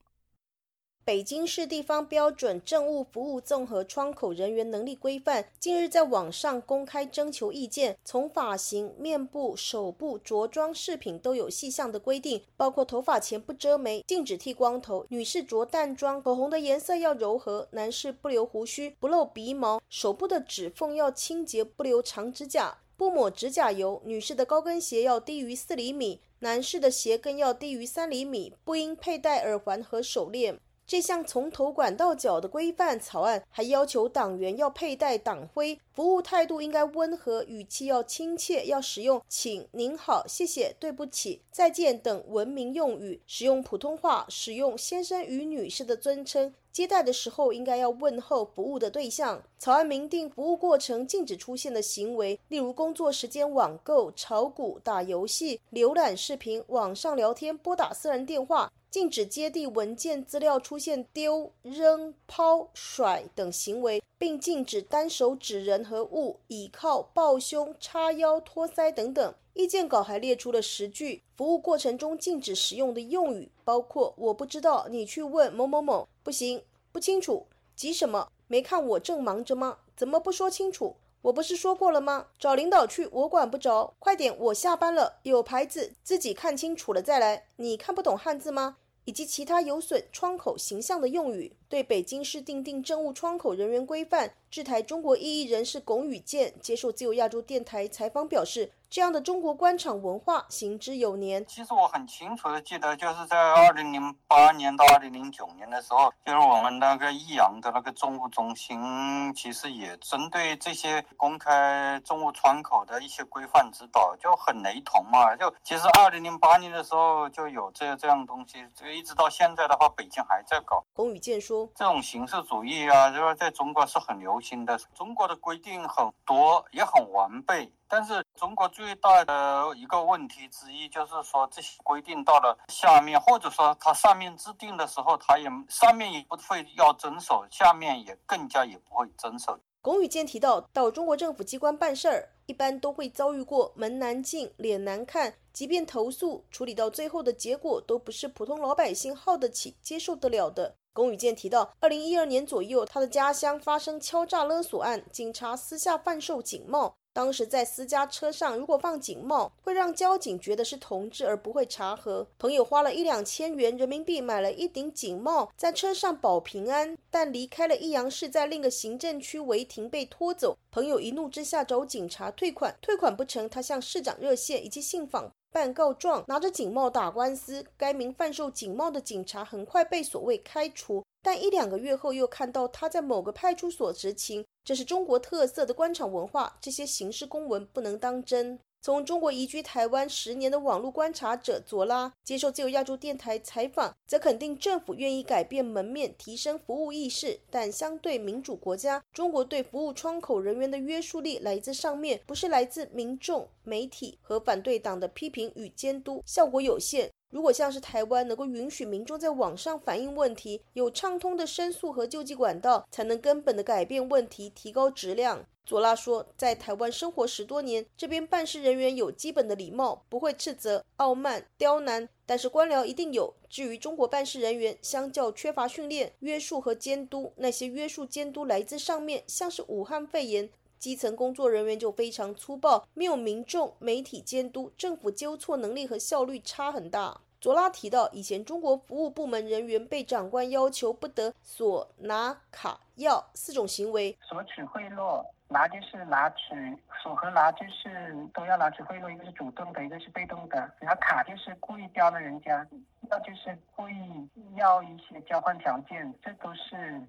[1.06, 30.58] 北京市地方标准政务服务综合窗口人员能力规范近日在网上公开征求意见，从发型、面部、手部、着装饰品都有细项的规定，包括头发前不遮眉、禁止剃光头；女士着淡妆，口红的颜色要柔和；男士不留胡须、不露鼻毛；手部的指缝要清洁，不留长指甲，不抹 指甲油；女士的高跟鞋要低于四厘米，男士的鞋跟要低于三厘米，不应佩戴耳环和手链。
[30.94, 46.54] 这项从头管到脚的规范草案，还要求党员要佩戴党徽，服务态度应该温和，语气要亲切，要使用“请”“您好”“谢谢”“对不起”“再见”等文明用语，使用普通话，使用先生与女士的尊称。
[46.72, 49.42] 接待的时候应该要问候服务的对象。
[49.58, 58.72] 草案明定，服务过程禁止出现的行为，例如工作时间网购、炒股、打游戏、浏览视频、网上聊天、拨打私人电话。
[58.94, 69.34] 禁止接递文件资料出现丢、扔、抛、甩等行为，并禁止单手指人和物、倚靠、抱胸、叉腰、托腮等等。
[69.56, 78.28] 意见稿还列出了十句服务过程中禁止使用的用语，包括“我不知道，你去问某某某”，不行，不清楚，急什么？
[78.46, 79.80] 没看我正忙着吗？
[79.96, 80.98] 怎么不说清楚？
[81.24, 82.28] 我不是说过了吗？
[82.38, 83.96] 找领导去，我管不着。
[83.98, 87.48] 快点，我下班了，有牌子，自己看清楚了再来。
[87.56, 88.78] 你看不懂汉字吗？
[89.06, 94.32] 以及其他有损窗口形象的用语，对北京市定定政务窗口人员规范。
[94.52, 98.72] 制台中国异议人士龚宇健接受自由亚洲电台采访表示。
[98.94, 101.44] 这样的中国官场文化行之有年。
[101.48, 115.36] 其实我很清楚的记得，就是在二零零八年到二零零九年的时候，就是我们那个益阳的那个政务中心，其实也针对这些公开政务窗口的一些规范指导，就很雷同嘛。
[115.38, 120.86] 就其实二零零八年的时候就有这这样东西，这个一直到现在的话，北京还在搞。
[120.94, 124.78] 龚宇健说：“这种形式主义啊，就是在中国是很流行的。
[124.94, 139.60] 中国的规定很多，也很完备。”但是中国最大的一个问题之一，就是说这些规定到了下面，或者说它上面制定的时候，它也上面也不会要遵守，下面也更加也不会遵守。
[139.82, 150.76] 龚宇健提到，到中国政府机关办事儿，一般都会遭遇过门难进、脸难看，即便投诉处理到最后的结果，都不是普通老百姓耗得起、接受得了的。
[150.92, 156.96] 龚宇健提到，二零一二年左右，他的家乡发生敲诈勒索案，警察私下贩售警帽。
[157.14, 162.28] 当时在私家车上，如果放警帽，会让交警觉得是同志，而不会查核。
[162.40, 170.58] 朋友花了一两千元人民币买了一顶警帽，在车上保平安，但离开了益阳市，在另一个行政区违停被拖走。
[170.72, 177.64] 朋友一怒之下找警察退款，退款不成，他向市长热线以及信访办告状，拿着警帽打官司。
[177.78, 181.04] 该名贩售警帽的警察很快被所谓开除。
[181.22, 186.58] 但一两个月后，又看到他在某个派出所执勤，这是中国特色的官场文化。
[186.62, 188.60] 这些形式公文不能当真。
[188.82, 197.40] 从中国移居台湾十年的网络观察者佐拉接受自由亚洲电台采访，则肯定政府愿意改变门面，提升服务意识。
[197.50, 207.10] 但相对民主国家，中国对服务窗口人员的约束力来自上面，不是来自民众、媒体和反对党的批评与监督，效果有限。
[207.34, 215.44] 如果像是台湾能够允许民众在网上反映问题，有畅通的申诉和救济管道，才能根本的改变问题，提高质量。
[215.66, 223.34] 佐拉说，在台湾生活十多年，这边办事人员有基本的礼貌，不会斥责、傲慢、刁难，但是官僚一定有。
[223.50, 230.52] 至于中国办事人员，相较缺乏训练、约束和监督，那些约束监督来自上面，像是武汉肺炎。
[230.84, 237.22] 基层工作人员就非常粗暴，没有民众、媒体监督，政府纠错能力和效率差很大。
[237.40, 244.18] 佐拉提到，以前中国服务部门人员被长官要求不得索、拿、卡、要四种行为。
[244.28, 246.54] 索取贿赂，拿就是拿取，
[247.02, 250.70] 索和拿就是都要拿取贿赂，一个是主动的，一个是被动的。
[250.82, 252.68] 然后卡就是故意刁难人家，
[253.10, 257.02] 要就是故意要一些交换条件，这都是。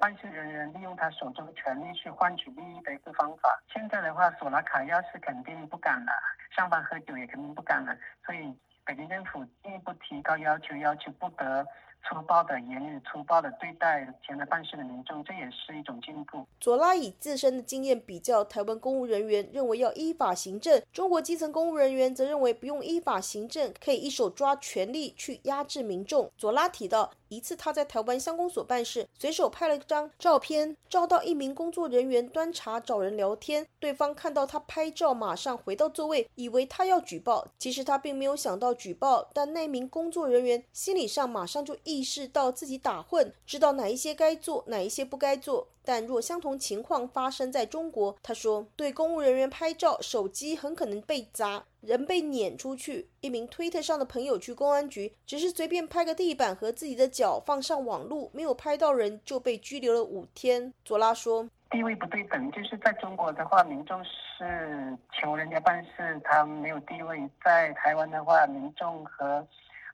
[0.00, 3.62] 办事人员利用他手中的权力去换取利益的一个方法。
[3.70, 6.12] 现在的话，索拉卡要是肯定不敢了，
[6.56, 7.94] 上班喝酒也肯定不敢了。
[8.24, 11.66] 所以，北京政府进一步提高要求，要求不得
[12.08, 16.44] 粗暴的言语、粗暴的对待前来办事的民众，这也是一种进步。
[16.60, 26.30] 佐拉以自身的经验比较台湾公务人员，认为要依法行政；中国基层公务人员则认为不用依法行政，可以一手抓权力去压制民众。
[26.36, 45.68] 佐拉提到，一次他在台湾乡公所办事，随手拍了一张照片，照到一名工作人员端茶找人聊天，对方看到他拍照，马上回到座位，以为他要举报，其实他并没有想到举报，但那名工作人员心理上马上就意识到自己打混，知道哪一些该做，哪一些不该做。
[45.82, 53.08] 但若相同情况发生在中国，他说，对公务人员拍照，手机很可能被砸，人被撵出去。
[53.20, 60.72] 一名推特上的朋友去公安局，只是随便拍个地板和自己的脚放上网路，没有拍到人就被拘留了五天。
[60.84, 69.44] 佐拉说，地位不对等，就是在中国的话，民众是求人家办事，他没有地位；在台湾的话，民众和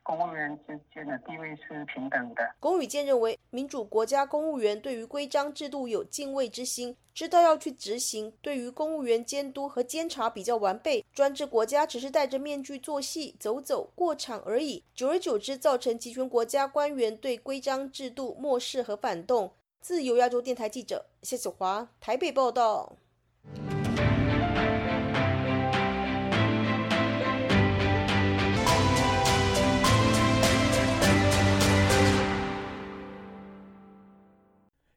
[0.07, 2.55] 公务员之间的地位是平等的。
[2.61, 11.05] 龚宇健认为，民主国家公务员对于规章制度有敬畏之心，知道要去执行；对于公务员监督和监察比较完备。
[11.13, 14.85] 专制国家只是戴着面具做戏、走走过场而已。
[14.95, 19.51] 久而久之，造成集权国家官员对规章制度漠视和反动。
[19.81, 22.97] 自由亚洲电台记者谢子华台北报道。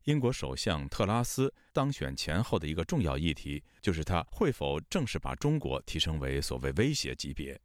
[0.10, 7.56] 英国首相特拉斯当选前后的一个重要议题，就是他会否正式把中国提升为所谓威胁级别。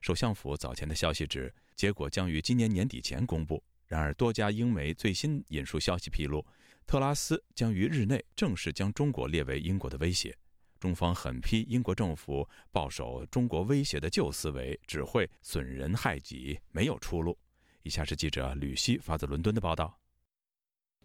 [0.00, 3.62] 首相府早前的消息指，结果将于今年年底前公布。
[3.86, 6.42] 然而，多家英媒最新引述消息披露，
[6.86, 10.34] 特拉斯将于日内正式将中国列为英国的威胁。
[10.78, 17.38] 中方狠批英国政府抱守中国威胁的旧思维，只会损人害己，没有出路。
[17.82, 19.99] 以下是记者吕希发自伦敦的报道。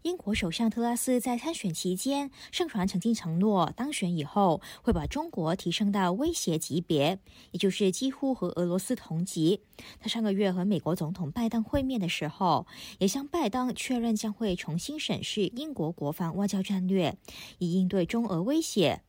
[0.05, 7.17] 英国首相特拉斯在参选期间盛传曾经承诺，当选以后会把中国提升到威胁级别，
[7.49, 9.61] 也就是几乎和俄罗斯同级。
[9.99, 12.67] 他上个月和美国总统拜登会面的时候，
[12.99, 17.17] 也向拜登确认将会重新审视英国国防外交战略，
[17.57, 19.01] 以应对中俄威胁。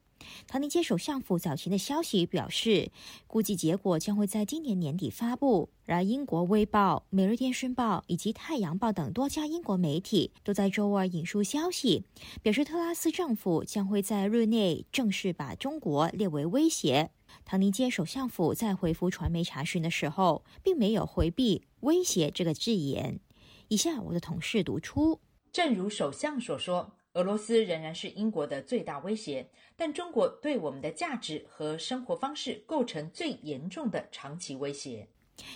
[0.47, 2.91] 唐宁街首相府早前的消息表示，
[3.27, 5.71] 估计结果将会在今年年底发布。
[5.85, 12.05] 然而，英国《卫报》《每日电讯报》以及《太阳报》等多家英国媒体都在周二引述消息，
[12.43, 17.11] 表示特拉斯政府将会在日内正式把中国列为威胁。
[17.45, 23.21] 唐宁街首相府在回复传媒查询的时候，并没有回避“威胁”这个字眼。
[23.69, 25.21] 以下我的同事读出：
[25.53, 26.96] 正如首相所说。
[27.17, 35.09] 俄罗斯仍然是英国的最大威胁，但中国对我们的价值和生活方式构成最严重的长期威胁。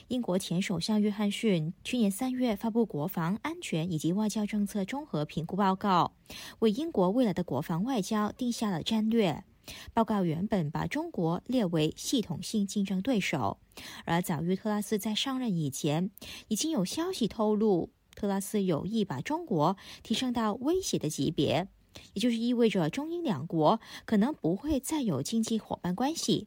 [0.09, 6.15] 英国前首相约翰逊去年三月发布国防安全以及外交政策综合评估报告，
[6.61, 9.45] 为英国未来的国防外交定下了战略。
[9.93, 13.59] 报告原本把中国列为系统性竞争对手，
[14.07, 16.11] 而早于特拉斯在上任以前，
[16.49, 17.91] 已经有消息透露。
[18.21, 21.69] 特拉斯有意把中国提升到威胁的级别，
[22.13, 26.47] 也就是意味着中英两国可能不会再有经济伙伴关系。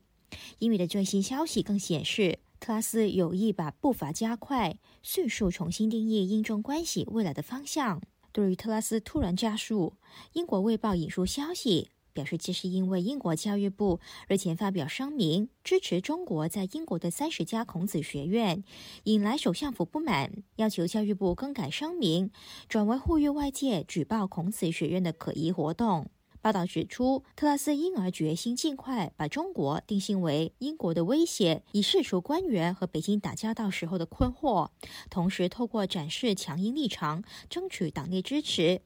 [0.60, 8.00] 英语的最新消息更显示，特拉斯有意把步伐加快，迅速重新定义英中关系未来的方向。
[8.32, 9.96] 对于特拉斯突然加速，
[10.34, 11.90] 英国《卫报》引述消息。
[12.14, 18.64] 表示这是因为英国教育部日前发表声明支持中国在英国的三十家孔子学院，
[19.04, 22.32] 引来首相府不满，要求教育部更改声明，
[22.70, 26.08] 转为呼吁外界举报孔子学院的可疑活动。
[26.42, 34.68] 报道指出，特拉斯因而决心尽快把中国定性为英国的威胁，以释除官员和北京打交道时候的困惑，
[35.10, 38.82] 同时透过展示强硬立场，争取党内支持。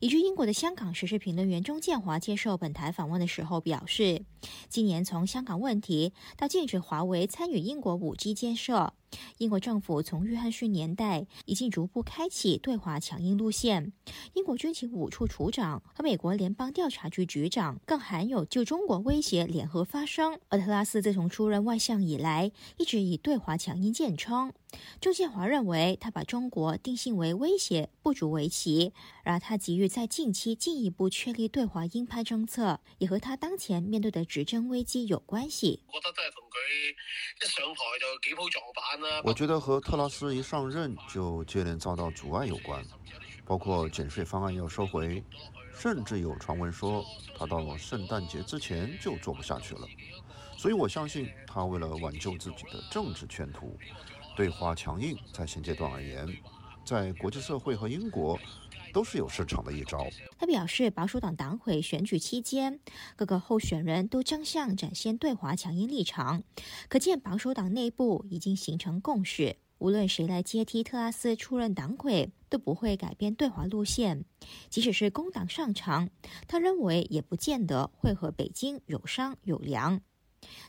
[0.00, 4.22] 以据英国的香港时事评论员钟建华接受本台访问的时候表示，
[4.68, 8.92] 今年从香港问题到禁止华为参与英国五 G 建设。
[9.38, 13.92] 英国政府从约翰逊年代已经逐步开启对华强硬路线。
[14.34, 20.38] 英国军情五处处长和美国联邦调查局局长更含有就中国威胁联合发声。
[20.48, 24.52] 而特拉斯自从出任外相以来，一直以对华强硬见称。
[25.00, 28.92] 周建华认为，他把中国定性为威胁不足为奇，
[29.22, 35.80] 而他急于在近期进一步确立对华鹰派政策，也和他当前面对的执政危机有关系。
[35.86, 38.84] 我觉得真係同佢一上台就几铺撞板。
[39.22, 42.84] 我觉得和特拉斯一上任就接连遭到阻碍有关，
[43.44, 45.22] 包括减税方案要收回，
[45.72, 47.04] 甚至有传闻说
[47.38, 49.86] 他到圣诞节之前就做不下去了。
[50.56, 53.76] 所以我相信他为了挽救自己的政治前途，
[54.36, 56.26] 对华强硬，在现阶段而言
[56.84, 58.38] 在国际社会和英国
[58.94, 60.06] 都是有市场的一招。
[60.38, 62.80] 他表示，保守党党魁选举期间，
[63.16, 66.44] 各个候选人都争相展现对华强硬立场，
[66.88, 69.56] 可见保守党内部已经形成共识。
[69.78, 74.24] 无论谁来接替特拉斯出任党魁，都不会改变对华路线。
[74.70, 76.08] 即使是工党上场，
[76.46, 80.00] 他认为也不见得会和北京有商有量。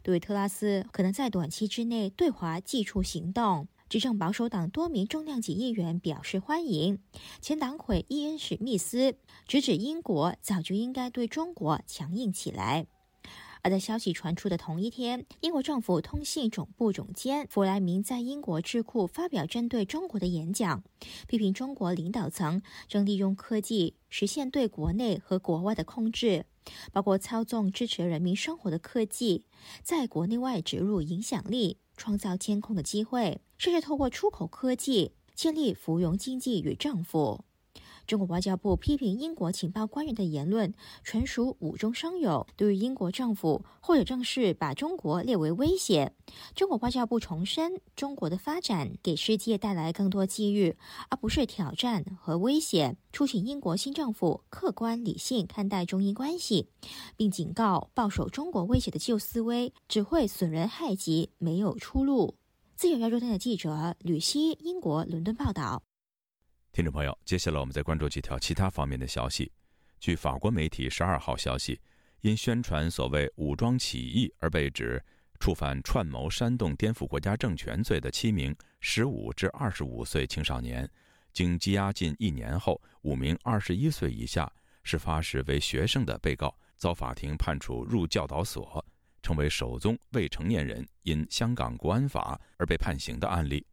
[0.02, 7.00] 对特拉斯可能在短期之内对华祭出行动，执政保守党多名重量级议员表示欢迎。
[7.40, 9.16] 前党魁伊恩·史密斯
[9.48, 12.88] 直指英国早就应该对中国强硬起来。
[13.62, 20.84] 而在消息传出的同一天，英国政府通信总部总监弗莱明在英国智库发表针对中国的演讲，
[21.28, 26.46] 批评中国领导层正利用科技实现对国内和国外的控制，
[26.92, 29.46] 包括操纵支持人民生活的科技，
[29.82, 37.44] 在国内外植入影响力，创造监控的机会，甚至透过出口科技建立附庸经济与政府。
[38.08, 40.72] 中国外交部批评英国情报官员的言论
[41.04, 46.14] 纯属无中生有，对于英国政府或者正是把中国列为威胁。
[46.54, 50.78] 中国外交部重申，中国的发展给世界带来更多机遇，
[51.10, 52.96] 而不是挑战和威胁。
[53.12, 56.70] 促请英国新政府客观理性看待中英关系，
[57.18, 62.36] 并警告抱守中国威胁的旧思维只会损人害己，没有出路。
[62.78, 65.82] 自由亚洲电台记者吕希，英国伦敦报道。
[66.74, 69.50] 听众朋友，接下来我们再关注几条其他方面的消息。
[69.98, 71.80] 据法国媒体十二号消息，
[72.20, 75.02] 因宣传所谓武装起义而被指
[75.40, 80.86] 触犯串谋煽动颠覆国家政权罪的七名十五至二十五岁青少年，
[81.32, 84.52] 经羁押近一年后，五名二十一岁以下、
[84.84, 88.86] 事发时为学生的被告遭法庭判处入教导所，
[89.26, 93.66] 成为首宗未成年人因香港国安法而被判刑的案例。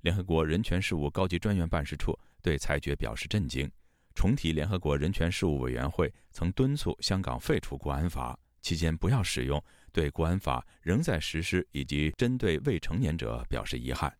[0.00, 2.18] 联合国人权事务高级专员办事处。
[2.40, 3.68] 对裁决表示震惊，
[4.14, 14.16] 重提联合国人权事务委员会曾敦促香港废除国安法，期间不要使用，对国安法仍在实施以及针对未成年者表示遗憾。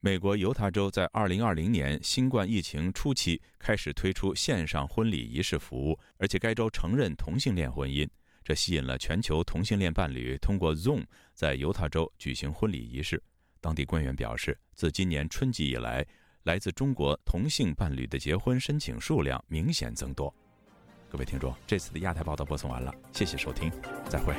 [0.00, 8.06] 美国犹他州在2020年新冠疫情初期开始推出线上婚礼仪式服务，而且该州承认同性恋婚姻，
[8.44, 13.20] 这吸引了全球同性恋伴侣通过 Zoom 在犹他州举行婚礼仪式。
[13.60, 16.06] 当地官员表示，自今年春季以来。
[16.44, 20.30] 来自中国同性伴侣的结婚申请数量明显增多。
[21.08, 23.72] 各位听众，这次的亚太报道播送完了，谢谢收听，
[24.10, 24.34] 再会。